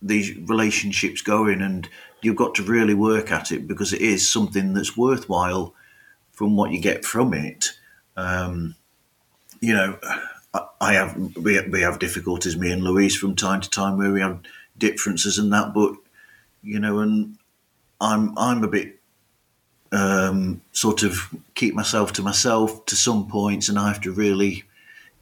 [0.03, 1.89] these relationships going, and
[2.21, 5.73] you've got to really work at it because it is something that's worthwhile
[6.33, 7.71] from what you get from it.
[8.17, 8.75] Um,
[9.61, 9.99] you know,
[10.53, 14.13] I- I have we, we have difficulties, me and Louise, from time to time where
[14.13, 14.41] we have
[14.77, 15.95] differences and that, but
[16.65, 17.37] you know, and
[18.01, 18.99] I'm I'm a bit
[19.93, 24.65] um, sort of keep myself to myself to some points, and I have to really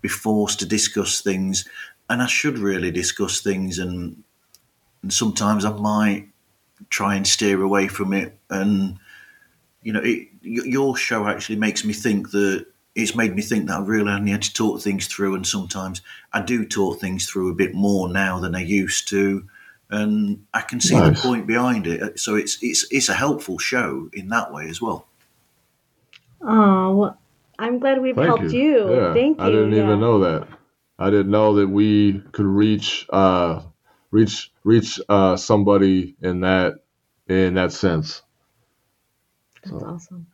[0.01, 1.69] be forced to discuss things,
[2.09, 4.23] and I should really discuss things, and
[5.03, 6.29] and sometimes I might
[6.89, 8.99] try and steer away from it, and
[9.83, 13.79] you know, it, your show actually makes me think that it's made me think that
[13.79, 16.03] I really need to talk things through, and sometimes
[16.33, 19.45] I do talk things through a bit more now than I used to,
[19.93, 21.23] and I can see Nice.
[21.23, 22.19] the point behind it.
[22.19, 25.07] So it's it's it's a helpful show in that way as well.
[26.41, 27.19] Oh, well,
[27.59, 28.91] I'm glad we've Thank helped you.
[28.95, 29.45] Yeah, Thank you.
[29.45, 29.85] I didn't yeah.
[29.85, 30.49] even know that.
[30.99, 33.63] I didn't know that we could reach uh
[34.11, 36.75] reach reach uh somebody in that
[37.29, 38.23] in that sense.
[39.65, 40.27] That's awesome.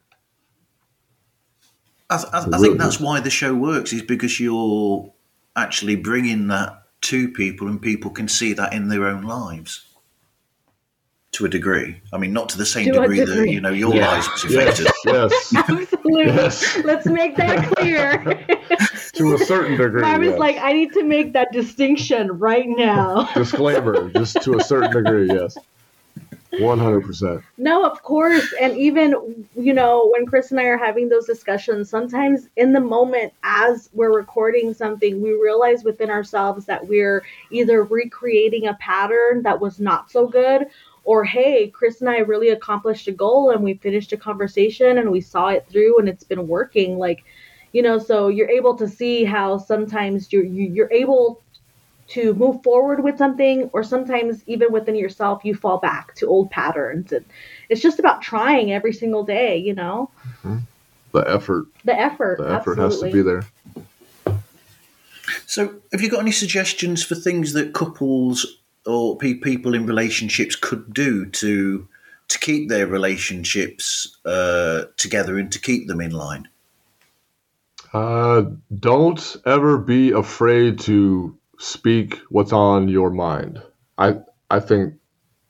[2.11, 5.13] I, th- I, It I really think that's why the show works is because you're
[5.57, 9.85] actually bringing that to people, and people can see that in their own lives
[11.33, 12.01] to a degree.
[12.13, 14.09] I mean, not to the same To a degree, that you know your Yeah.
[14.13, 14.87] lives was affected.
[15.05, 16.25] Yes, yes, Absolutely.
[16.25, 16.79] Yes.
[16.85, 18.19] Let's make that clear.
[19.15, 20.03] to a certain degree.
[20.03, 20.39] I was yes.
[20.39, 23.29] like, I need to make that distinction right now.
[23.35, 25.57] disclaimer, just to a certain degree, yes.
[26.59, 27.43] One hundred percent.
[27.57, 28.53] No, of course.
[28.61, 32.81] And even, you know, when Chris and I are having those discussions, sometimes in the
[32.81, 39.43] moment as we're recording something, we realize within ourselves that we're either recreating a pattern
[39.43, 40.67] that was not so good,
[41.05, 45.11] or hey, Chris and I really accomplished a goal and we finished a conversation and
[45.11, 46.99] we saw it through and it's been working.
[46.99, 47.25] Like,
[47.73, 51.43] you know, so you're able to see how sometimes you're you- you're able
[52.09, 56.51] to move forward with something or sometimes even within yourself you fall back to old
[56.51, 57.25] patterns and
[57.69, 60.11] it's just about trying every single day you know
[61.13, 63.11] The effort, the effort the effort absolutely.
[63.11, 63.45] has to be there.
[65.47, 68.47] So, have you got any suggestions for things that couples
[68.87, 71.89] or pe- people in relationships could do to
[72.29, 76.49] to keep their relationships uh, together and to keep them in line?
[77.95, 78.45] Uh,
[78.79, 83.63] don't ever be afraid to speak what's on your mind.
[83.99, 84.19] I
[84.51, 84.95] I think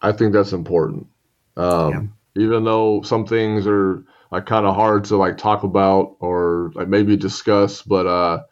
[0.03, 1.09] I think that's important.
[1.57, 6.73] Um, Even though some things are like kind of hard to like talk about or
[6.75, 8.44] like maybe discuss, but uh,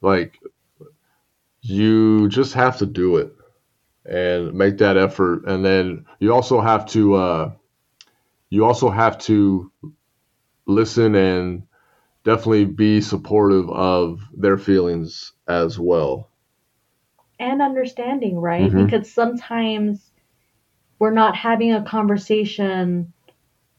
[0.00, 0.38] like
[1.62, 3.32] you just have to do it
[4.06, 7.52] and make that effort, and then you also have to uh,
[8.50, 9.72] you also have to
[10.66, 11.64] listen and
[12.24, 16.30] definitely be supportive of their feelings as well.
[17.38, 18.84] And understanding right Mhm.
[18.86, 20.10] because sometimes
[20.98, 23.12] we're not having a conversation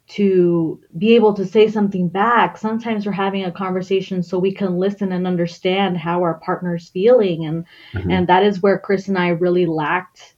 [0.08, 4.78] to be able to say something back sometimes we're having a conversation so we can
[4.78, 8.12] listen and understand how our partner's feeling and Mhm.
[8.12, 10.36] and that is where chris and i really lacked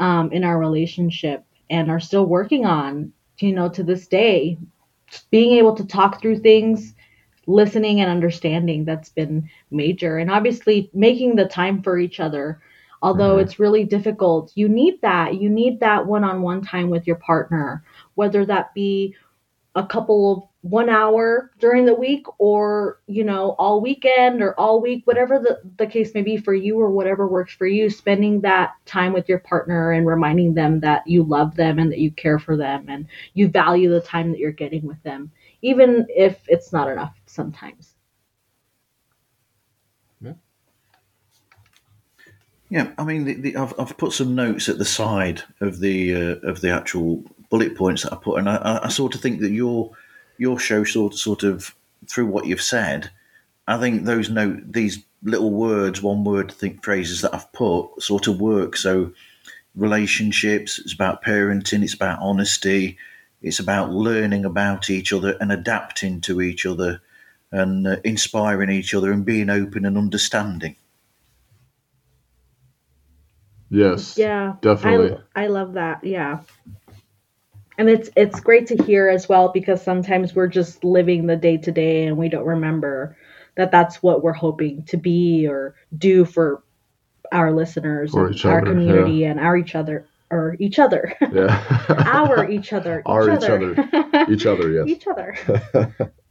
[0.00, 4.58] um, in our relationship and are still working on you know to this day
[5.30, 6.95] being able to talk through things
[7.46, 10.18] listening and understanding that's been major.
[10.18, 12.60] And obviously making the time for each other
[13.02, 13.42] although Mhm.
[13.42, 15.34] it's really difficult you need that.
[15.40, 19.14] You need that one-on-one time with your partner whether that be
[19.74, 24.80] a couple of one hour during the week or you know all weekend or all
[24.80, 28.40] week whatever the, the case may be for you or whatever works for you spending
[28.40, 32.10] that time with your partner and reminding them that you love them and that you
[32.10, 35.30] care for them and you value the time that you're getting with them
[35.62, 37.96] even if it's not enough sometimes
[42.68, 46.14] Yeah, I mean, the, the, I've, I've put some notes at the side of the
[46.14, 49.20] uh, of the actual bullet points that I put, and I- I, I sort of
[49.20, 49.92] think that your
[50.38, 51.74] your show sort of sort of
[52.08, 53.10] through what you've said,
[53.68, 58.26] I think those note these little words, one word think phrases that I've put sort
[58.26, 58.76] of work.
[58.76, 59.12] So
[59.76, 62.98] relationships, it's about parenting, it's about honesty,
[63.42, 67.00] it's about learning about each other and adapting to each other,
[67.52, 70.76] and uh, inspiring each other and being open and understanding.
[73.70, 74.16] Yes.
[74.16, 75.18] Yeah, Definitely.
[75.34, 76.04] I, I love that.
[76.04, 76.40] Yeah,
[77.78, 81.56] and it's it's great to hear as well because sometimes we're just living the day
[81.58, 83.16] to day and we don't remember
[83.56, 86.62] that that's what we're hoping to be or do for
[87.32, 91.62] our listeners For and our other, community and our each other or each other, Yeah.
[92.06, 94.86] our each other, Our each other, Each other, yes.
[94.88, 95.36] each other.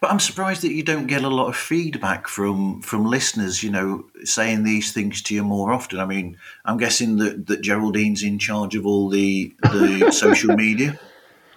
[0.00, 3.62] But I'm surprised that you don't get a lot of feedback from from listeners.
[3.62, 5.98] You know, saying these things to you more often.
[5.98, 10.98] I mean, I'm guessing that, that Geraldine's in charge of all the the social media.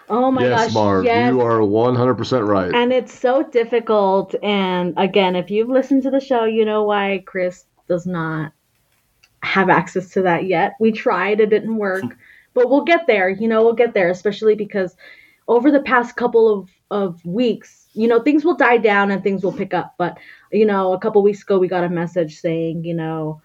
[0.10, 1.32] Oh my yes, gosh, Marv, yes.
[1.32, 2.74] you are 100% right.
[2.74, 4.34] And it's so difficult.
[4.42, 8.52] And again, if you've listened to the show, you know why Chris does not
[9.44, 10.74] have access to that yet.
[10.80, 12.04] We tried, it didn't work.
[12.04, 12.10] Hmm.
[12.56, 13.30] but we'll get there.
[13.30, 14.96] You know, we'll get there, especially because
[15.48, 19.44] over the past couple of, of weeks, you know, things will die down and things
[19.44, 19.96] will pick up.
[19.98, 20.18] But,
[20.52, 23.42] you know, a couple weeks ago, we got a message saying, you know,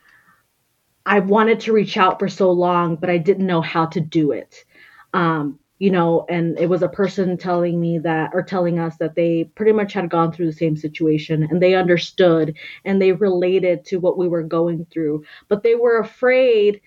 [1.07, 4.33] I wanted to reach out for so long, but I didn't know how to do
[4.33, 4.65] it.
[5.13, 9.15] Um, you know, and it was a person telling me that, or telling us that
[9.15, 13.85] they pretty much had gone through the same situation and they understood and they related
[13.87, 16.81] to what we were going through, but they were afraid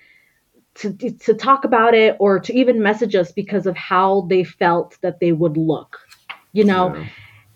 [0.76, 4.98] to, to talk about it or to even message us because of how they felt
[5.02, 6.00] that they would look,
[6.54, 6.96] you know?
[6.96, 7.08] Yeah.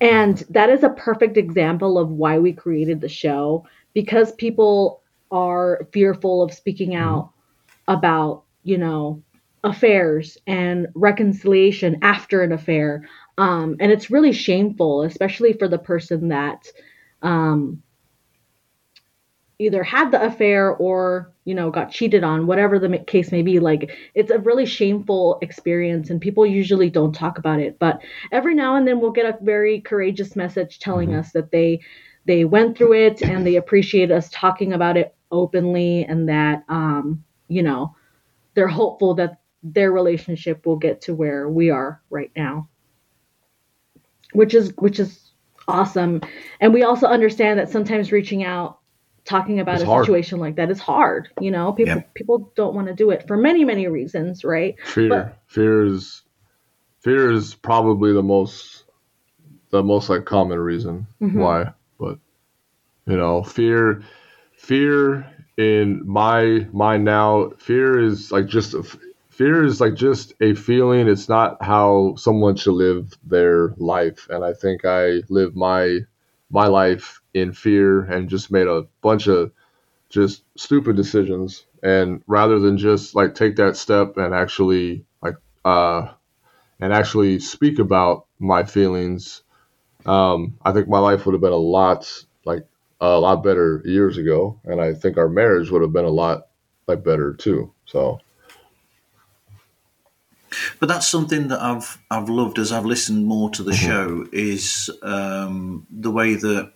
[0.01, 5.87] And that is a perfect example of why we created the show because people are
[5.93, 7.93] fearful of speaking out mm-hmm.
[7.93, 9.21] about, you know,
[9.63, 13.07] affairs and reconciliation after an affair.
[13.37, 16.67] Um, and it's really shameful, especially for the person that
[17.21, 17.83] um,
[19.61, 23.59] either had the affair or you know got cheated on whatever the case may be
[23.59, 27.77] like it's a really shameful experience and people usually don't talk about it.
[27.79, 28.01] But
[28.31, 31.19] every now and then we'll get a very courageous message telling mm-hmm.
[31.19, 31.81] us that they
[32.25, 37.23] they went through it and they appreciate us talking about it openly and that um
[37.47, 37.95] you know
[38.53, 42.67] they're hopeful that their relationship will get to where we are right now.
[44.33, 45.31] Which is which is
[45.67, 46.21] awesome.
[46.59, 48.79] And we also understand that sometimes reaching out
[49.25, 50.05] talking about it's a hard.
[50.05, 52.03] situation like that is hard you know people yeah.
[52.15, 56.23] people don't want to do it for many many reasons right fear but, fear is
[57.01, 58.85] fear is probably the most
[59.69, 61.39] the most like common reason mm-hmm.
[61.39, 61.65] why
[61.99, 62.17] but
[63.05, 64.01] you know fear
[64.53, 68.83] fear in my mind now fear is like just a,
[69.29, 74.43] fear is like just a feeling it's not how someone should live their life and
[74.43, 75.99] i think i live my
[76.51, 79.51] my life in fear and just made a bunch of
[80.09, 81.65] just stupid decisions.
[81.83, 85.35] And rather than just like take that step and actually like
[85.65, 86.09] uh
[86.79, 89.43] and actually speak about my feelings
[90.05, 92.11] um i think my life would have been a lot
[92.45, 92.65] like
[93.01, 94.59] a lot better years ago.
[94.65, 96.47] And i think our marriage would have been a lot
[96.87, 97.73] like better too.
[97.85, 98.19] So
[100.79, 103.87] but that's something that I've I've loved as I've listened more to the mm-hmm.
[103.87, 106.71] show is um, the way that.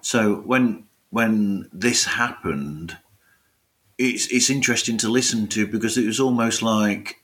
[0.00, 2.96] So when when this happened,
[3.96, 7.22] it's it's interesting to listen to because it was almost like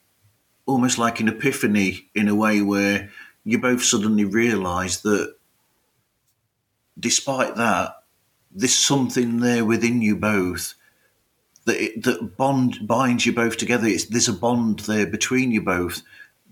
[0.66, 3.10] almost like an epiphany in a way where
[3.44, 5.34] you both suddenly realise that
[6.98, 7.96] despite that,
[8.50, 10.74] there's something there within you both
[11.64, 13.86] that that bond binds you both together.
[13.86, 16.02] It's, there's a bond there between you both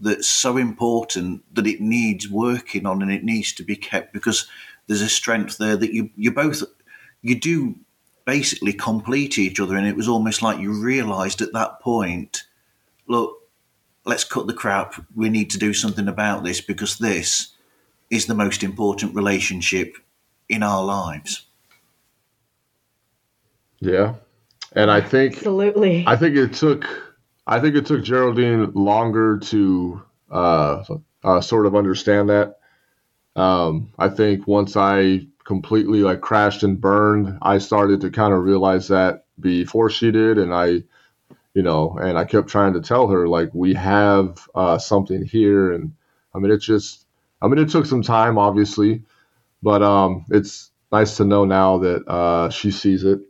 [0.00, 4.48] that's so important that it needs working on and it needs to be kept because
[4.86, 6.62] there's a strength there that you you both
[7.20, 7.76] you do
[8.24, 9.76] basically complete each other.
[9.76, 12.44] And it was almost like you realized at that point
[13.06, 13.38] look
[14.04, 14.94] let's cut the crap.
[15.14, 17.48] We need to do something about this because this
[18.10, 19.96] is the most important relationship
[20.48, 21.46] in our lives.
[23.78, 24.14] Yeah
[24.74, 26.04] and I think absolutely.
[26.06, 26.86] I think it took
[27.46, 30.84] I think it took Geraldine longer to uh,
[31.24, 32.58] uh, sort of understand that.
[33.34, 38.44] Um, I think once I completely like crashed and burned, I started to kind of
[38.44, 40.84] realize that before she did, and I,
[41.54, 45.72] you know, and I kept trying to tell her like we have uh, something here,
[45.72, 45.92] and
[46.34, 47.06] I mean it just,
[47.40, 49.02] I mean it took some time, obviously,
[49.62, 53.20] but um, it's nice to know now that uh, she sees it,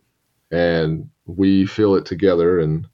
[0.51, 2.86] and we feel it together and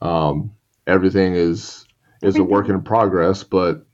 [0.00, 0.52] um,
[0.86, 1.86] everything is
[2.22, 3.86] is a work in progress but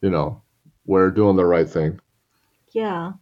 [0.00, 0.42] you know
[0.86, 2.00] we're doing the right thing.
[2.72, 3.12] Yeah.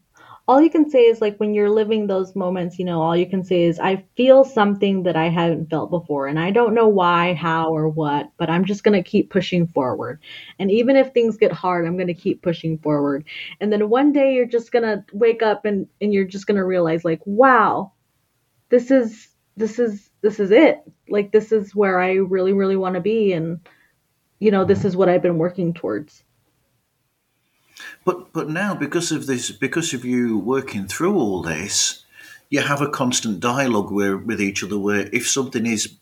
[0.49, 3.31] All you can say is like when you're living those moments you know all you
[3.31, 6.89] can say is i feel something that i haven't felt before and i don't know
[6.89, 10.21] why how or what but i'm just going to keep pushing forward.
[10.59, 13.25] And even if things get hard i'm going to keep pushing forward.
[13.61, 16.59] And then one day you're just going to wake up and and you're just going
[16.59, 17.93] to realize like wow
[18.73, 20.81] this is this is this is it.
[21.09, 23.61] Like this is where i really really want to be and
[24.39, 24.89] you know this mm-hmm.
[24.89, 26.25] is what i've been working towards.
[28.05, 32.05] But but now because of this because of you working through all this
[32.49, 35.97] you have a constant dialogue where, with each other where if something is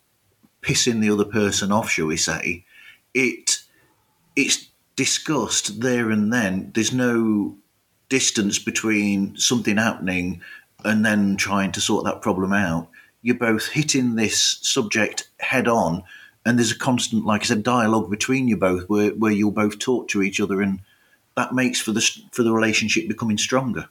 [0.61, 2.65] pissing the other person off shall we say
[3.13, 3.63] it
[4.35, 6.71] it's discussed there and then.
[6.73, 7.57] There's no
[8.09, 10.41] distance between something happening
[10.83, 12.89] and then trying to sort that problem out.
[13.21, 16.03] You're both hitting this subject head on,
[16.45, 19.79] and there's a constant, like I said, dialogue between you both, where where you'll both
[19.79, 20.79] talk to each other, and
[21.37, 22.01] that makes for the
[22.31, 23.87] for the relationship becoming stronger.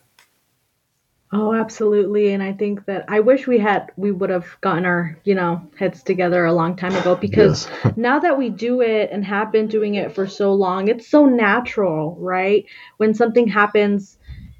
[1.32, 2.32] Oh, absolutely.
[2.32, 5.62] And I think that I wish we had, we would have gotten our, you know,
[5.78, 7.92] heads together a long time ago because yes.
[7.96, 11.26] now that we do it and have been doing it for so long, it's so
[11.26, 12.66] natural, right?
[12.96, 14.18] When something happens,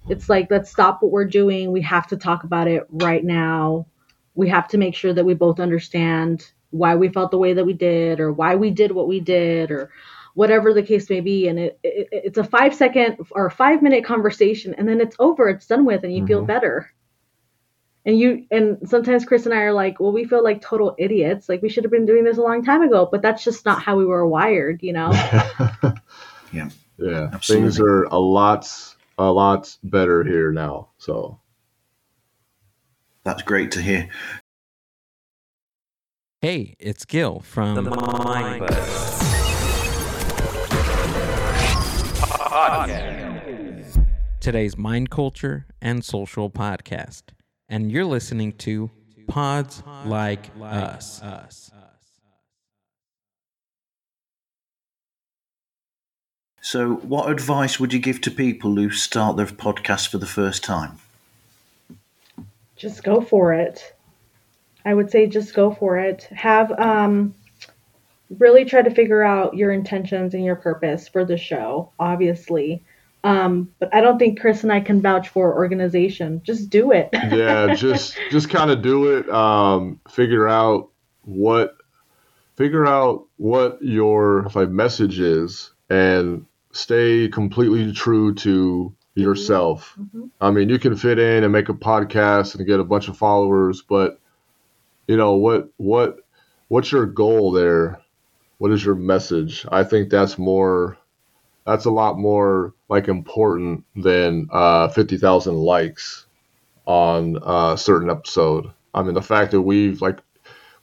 [0.08, 1.72] it's like let's stop what we're doing.
[1.72, 3.86] We have to talk about it right now.
[4.34, 7.66] We have to make sure that we both understand why we felt the way that
[7.66, 9.90] we did or why we did what we did or
[10.34, 11.48] whatever the case may be.
[11.48, 15.48] And it, it it's a five second or five minute conversation and then it's over.
[15.48, 16.46] It's done with and you feel mm-hmm.
[16.46, 16.90] better.
[18.06, 21.48] And you and sometimes chris and i are like well we feel like total idiots.
[21.48, 23.82] Like we should have been doing this a long time ago but that's just not
[23.82, 25.12] how we were wired you know?
[26.52, 26.68] Yeah.
[26.98, 27.66] yeah, Absolutely.
[27.66, 28.68] things are a lot
[29.20, 30.88] a lot better here now.
[30.98, 31.40] So
[33.24, 34.08] That's great to hear.
[36.40, 38.66] Hey, it's Gil from the Mind
[44.40, 47.24] Today's Mind Culture and Social Podcast.
[47.68, 48.90] And you're listening to
[49.28, 51.20] Pods Like Us.
[56.62, 60.62] So, what advice would you give to people who start their podcast for the first
[60.62, 60.98] time?
[62.80, 63.94] just go for it.
[64.86, 66.22] I would say just go for it.
[66.30, 67.34] Have um
[68.38, 72.82] really try to figure out your intentions and your purpose for the show, obviously.
[73.22, 76.40] Um, but I don't think Chris and I can vouch for organization.
[76.42, 77.10] Just do it.
[77.12, 79.28] yeah, just just kind of do it.
[79.28, 80.88] Um, figure out
[81.24, 81.76] what
[82.56, 89.20] figure out what your like message is, and stay completely true to mm-hmm.
[89.20, 89.96] yourself.
[90.00, 90.26] Mm-hmm.
[90.40, 93.16] I mean, you can fit in and make a podcast and get a bunch of
[93.16, 94.20] followers, but
[95.06, 96.18] you know what what
[96.68, 98.00] what's your goal there?
[98.58, 99.66] What is your message?
[99.70, 100.98] I think that's more
[101.66, 106.26] that's a lot more like important than uh, 50,000 likes
[106.86, 108.72] on a certain episode.
[108.94, 110.18] I mean, the fact that we've like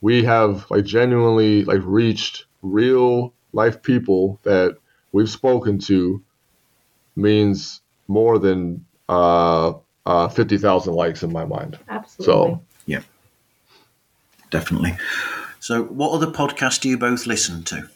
[0.02, 4.78] we have like genuinely like reached real life people that
[5.12, 6.24] we've spoken to
[7.16, 9.74] means more than uh,
[10.06, 11.78] uh, 50,000 likes in my mind.
[11.90, 12.26] Absolutely.
[12.26, 13.02] So Yeah,
[14.50, 14.96] definitely.
[15.60, 17.90] So, what other podcasts do you both listen to?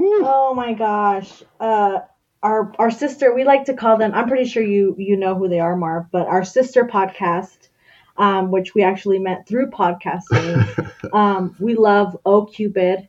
[0.00, 1.42] Oh my gosh.
[1.60, 2.00] Uh
[2.42, 5.48] our our sister, we like to call them I'm pretty sure you you know who
[5.48, 7.68] they are, Marv, but our sister podcast,
[8.16, 10.92] um, which we actually met through podcasting.
[11.12, 13.08] um, we love Oh Cupid.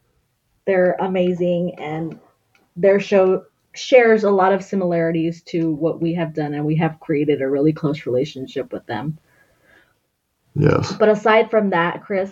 [0.66, 2.20] They're amazing and
[2.76, 3.43] their show
[3.74, 7.49] shares a lot of similarities to what we have done and we have created a
[7.49, 9.17] really close relationship with them.
[10.55, 10.91] yes.
[10.93, 12.32] But aside from that, Chris,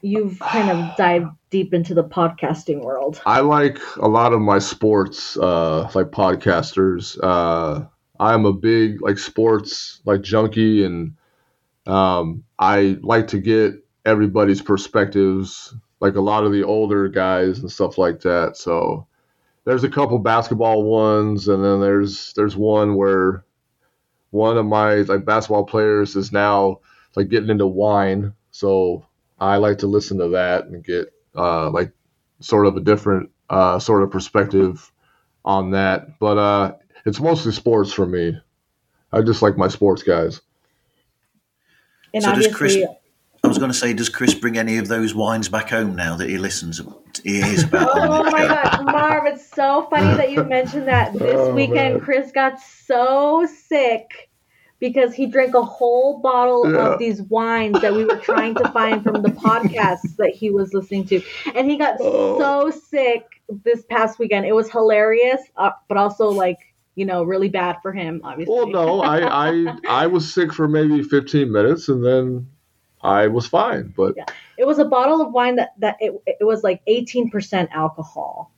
[0.00, 3.20] you've kind of dived deep into the podcasting world.
[3.24, 7.18] I like a lot of my sports, uh, like podcasters.
[7.22, 7.86] Uh,
[8.20, 11.14] I'm a big like sports like junkie, and
[11.86, 17.70] um, I like to get everybody's perspectives, like a lot of the older guys and
[17.70, 18.56] stuff like that.
[18.56, 19.06] So
[19.64, 23.44] there's a couple basketball ones, and then there's there's one where
[24.30, 26.80] one of my like basketball players is now
[27.16, 28.34] like getting into wine.
[28.50, 29.06] So
[29.38, 31.92] I like to listen to that and get uh, like
[32.40, 34.90] sort of a different uh, sort of perspective
[35.44, 36.18] on that.
[36.18, 36.74] But uh,
[37.06, 38.38] it's mostly sports for me.
[39.12, 40.40] I just like my sports guys.
[42.12, 42.78] And So does Chris-
[43.42, 46.16] I was going to say, does Chris bring any of those wines back home now
[46.16, 46.80] that he listens?
[47.24, 47.90] He hears about.
[47.94, 51.12] Oh my god, Marv, it's so funny that you mentioned that.
[51.18, 52.00] This Oh, weekend, man.
[52.00, 54.30] Chris got so sick
[54.78, 56.92] because he drank a whole bottle Yeah.
[56.92, 60.74] of these wines that we were trying to find from the podcasts that he was
[60.74, 61.22] listening to.
[61.54, 62.38] And he got Oh.
[62.38, 63.24] so sick
[63.64, 64.44] this past weekend.
[64.44, 66.58] It was hilarious, uh, but also like,
[66.96, 68.54] you know, really bad for him, obviously.
[68.54, 72.46] Well, no, I, I I was sick for maybe 15 minutes and then
[73.04, 73.92] I was fine.
[73.96, 74.24] But Yeah.
[74.58, 78.52] It was a bottle of wine that that it, it was like 18% alcohol,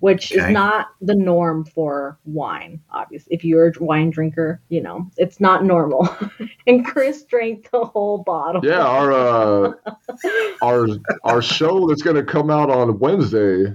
[0.00, 0.46] which Okay.
[0.46, 2.80] is not the norm for wine.
[2.90, 6.08] Obviously, if you're a wine drinker, you know it's not normal.
[6.66, 8.64] and Chris drank the whole bottle.
[8.64, 9.72] yeah, our uh,
[10.62, 10.86] our
[11.24, 13.74] our show that's going to come out on Wednesday.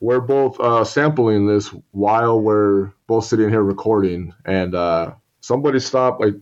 [0.00, 6.20] We're both uh, sampling this while we're both sitting here recording, and uh, somebody stopped
[6.20, 6.34] like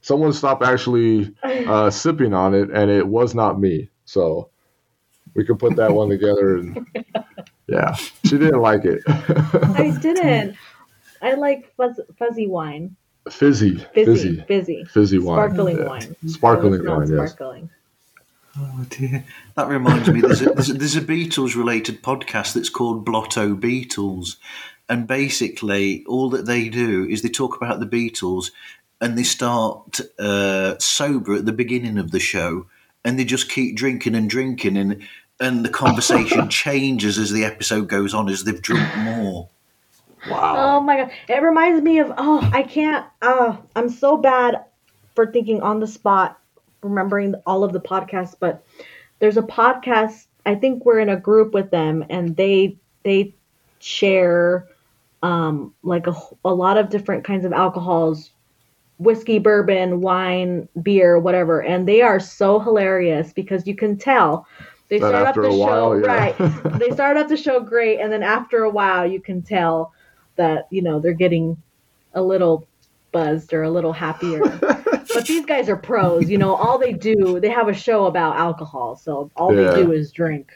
[0.00, 3.88] someone stopped actually uh, sipping on it, and it was not me.
[4.04, 4.50] So
[5.34, 6.86] we could put that one together, and
[7.66, 9.02] yeah, she didn't like it.
[9.06, 10.56] I didn't.
[11.22, 12.96] I like fuzz, fuzzy wine,
[13.30, 15.84] fizzy, fizzy, fizzy, fizzy, fizzy wine, sparkling yeah.
[15.84, 17.08] wine, sparkling It's not wine.
[17.08, 17.32] Yes.
[17.32, 17.70] sparkling.
[18.58, 19.24] Oh dear.
[19.54, 23.54] That reminds me, there's a, there's a, there's a Beatles related podcast that's called Blotto
[23.54, 24.36] Beatles.
[24.88, 28.50] And basically, all that they do is they talk about the Beatles
[29.00, 32.66] and they start uh, sober at the beginning of the show
[33.04, 34.76] and they just keep drinking and drinking.
[34.76, 35.02] And,
[35.40, 39.48] and the conversation changes as the episode goes on as they've drunk more.
[40.28, 40.76] Wow.
[40.76, 41.10] Oh my god!
[41.30, 44.66] It reminds me of oh I can't oh I'm so bad
[45.14, 46.38] for thinking on the spot,
[46.82, 48.34] remembering all of the podcasts.
[48.38, 48.62] But
[49.18, 50.26] there's a podcast.
[50.44, 53.32] I think we're in a group with them, and they they
[53.78, 54.68] share
[55.22, 58.30] um, like a, a lot of different kinds of alcohols
[59.00, 61.60] whiskey, bourbon, wine, beer, whatever.
[61.62, 64.46] And they are so hilarious because you can tell
[64.88, 66.06] they That start off after the show while, yeah.
[66.06, 66.38] right.
[66.80, 69.92] they start off the show great, and then after a while, you can tell
[70.36, 71.56] that you know they're getting
[72.14, 72.66] a little
[73.12, 74.40] buzzed or a little happier.
[74.60, 76.28] but these guys are pros.
[76.28, 79.70] You know, all they do, they have a show about alcohol, so all Yeah.
[79.70, 80.50] they do is drink.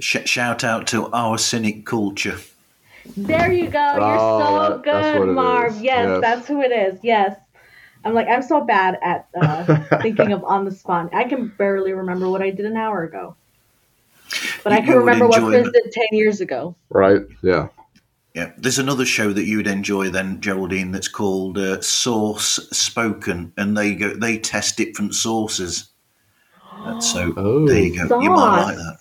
[0.00, 2.38] Sh- shout out to our cynic culture.
[3.16, 3.92] There you go.
[3.94, 4.82] You're Oh, so that-
[5.18, 5.80] good, Marv.
[5.80, 6.20] Yes, Yes.
[6.20, 6.98] that's who it is.
[7.02, 7.36] Yes.
[8.04, 11.10] I'm like, I'm so bad at uh, thinking of on the spot.
[11.14, 13.36] I can barely remember what I did an hour ago.
[14.64, 16.74] But I can remember what enjoy Chris did 10 years ago.
[16.88, 17.22] Right?
[17.42, 17.68] Yeah.
[18.34, 23.52] Yeah, there's another show that you would enjoy then, Geraldine, that's called uh, Sauce Spoken,
[23.56, 25.88] and they go they test different sauces.
[26.72, 27.66] Uh, so Oh.
[27.66, 28.20] there you go.
[28.20, 28.98] You might like that.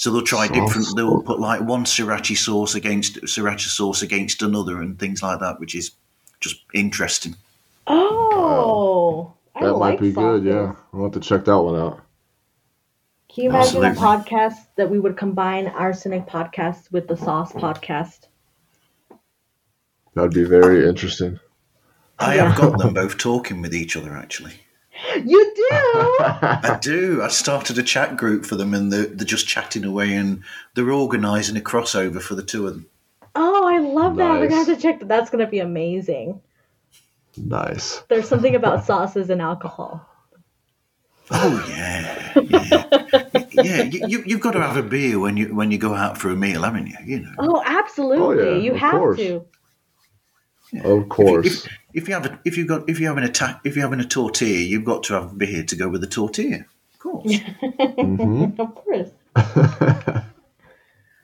[0.00, 0.96] So they'll try Sauce different.
[0.96, 5.60] They'll put like one sriracha sauce against sriracha sauce against another, and things like that,
[5.60, 5.90] which is
[6.40, 7.36] just interesting.
[7.86, 10.44] Oh, I That like might be good.
[10.44, 10.74] Yeah.
[10.94, 12.00] I'll have to check that one out.
[13.28, 18.20] Can you imagine a podcast that we would combine Arsenic podcast with the Sauce podcast?
[20.14, 21.38] That'd be very interesting.
[22.18, 24.16] I have got them both talking with each other.
[24.16, 24.54] Actually,
[25.24, 25.66] You do?
[26.20, 27.20] I do.
[27.22, 30.42] I started a chat group for them, and they're, they're just chatting away, and
[30.74, 32.86] they're organising a crossover for the two of them.
[33.34, 34.30] oh, I love that.
[34.40, 35.08] We're going to have to check that.
[35.08, 36.40] That's going to be amazing.
[37.36, 38.02] nice.
[38.08, 40.06] There's something about sauces and alcohol.
[41.32, 43.82] Oh yeah, yeah, yeah.
[43.84, 46.28] You, you, you've got to have a beer when you when you go out for
[46.30, 46.96] a meal, haven't you?
[47.04, 48.48] You know, Oh, absolutely.
[48.48, 49.18] Oh, yeah, you of have course.
[49.18, 49.44] to.
[50.84, 51.66] Of course.
[51.66, 53.84] if, if you have a, if you've got if you're having a ta- if you're
[53.84, 56.64] having a tortilla, you've got to have beer to go with the tortilla.
[56.94, 57.38] Of course.
[57.98, 59.10] hmm Of course.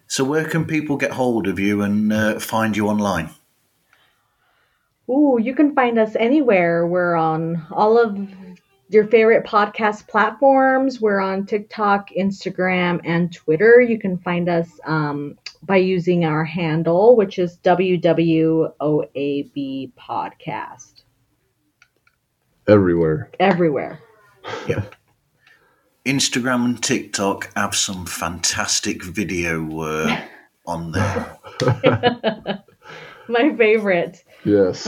[0.09, 3.30] so where can people get hold of you and uh, find you online?
[5.09, 6.86] Ooh, you can find us anywhere.
[6.86, 8.18] We're on all of
[8.88, 11.01] your favorite podcast platforms.
[11.01, 13.80] We're on TikTok, Instagram, and Twitter.
[13.80, 18.73] You can find us um, by using our handle, which is WWOAB
[19.99, 21.03] Podcast.
[22.69, 23.31] Everywhere.
[23.41, 24.01] Everywhere.
[24.69, 24.85] Yeah.
[26.05, 30.21] Instagram and TikTok have some fantastic video uh,
[30.67, 31.37] on there.
[33.29, 34.23] My favorite.
[34.45, 34.85] Yes.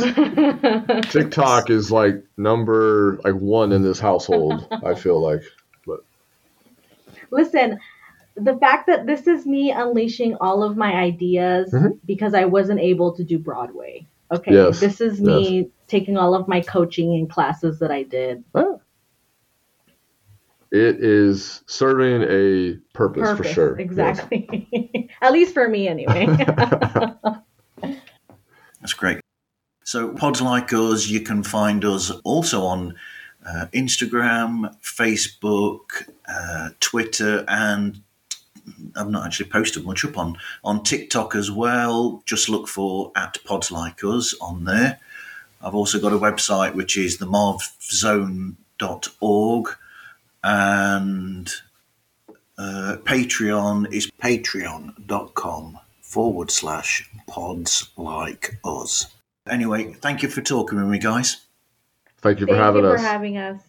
[1.10, 4.68] TikTok is like number like one in this household.
[4.84, 5.42] I feel like.
[5.84, 6.04] But
[7.32, 7.80] Listen,
[8.40, 11.98] the fact that this is me unleashing all of my ideas Mhm.
[12.06, 14.06] because I wasn't able to do Broadway.
[14.32, 14.52] Okay.
[14.52, 18.44] Yes, This is me taking all of my coaching and classes that I did.
[20.70, 23.78] it is serving a purpose, for Purpose, sure.
[23.78, 23.86] Yes.
[23.86, 25.08] Exactly.
[25.22, 26.26] At least for me, anyway.
[28.80, 29.20] That's great.
[29.84, 32.94] So, pods like us, you can find us also on
[33.46, 38.02] uh, Instagram, Facebook, uh, Twitter, and
[38.96, 42.22] I've not actually posted much up on on TikTok as well.
[42.26, 45.00] Just look for at pods like us on there.
[45.60, 49.68] I've also got a website which is themarvzone.org
[50.44, 51.52] and
[52.56, 59.06] uh, Patreon is patreon.com forward slash pods like us.
[59.48, 61.44] Anyway, thank you for talking with me, guys.
[62.20, 63.62] Thank you for Thank having you for having us.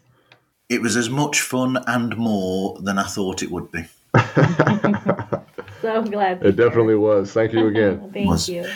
[0.70, 3.86] It was as much fun and more than I thought it would be.
[5.82, 6.46] So glad.
[6.46, 7.32] it definitely was.
[7.32, 8.10] Thank you again.
[8.14, 8.50] Thank Was.
[8.50, 8.70] you.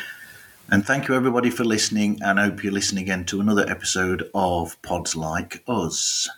[0.70, 2.20] And thank you, everybody, for listening.
[2.24, 6.30] And I hope you listen again to another episode of Pods Like Us.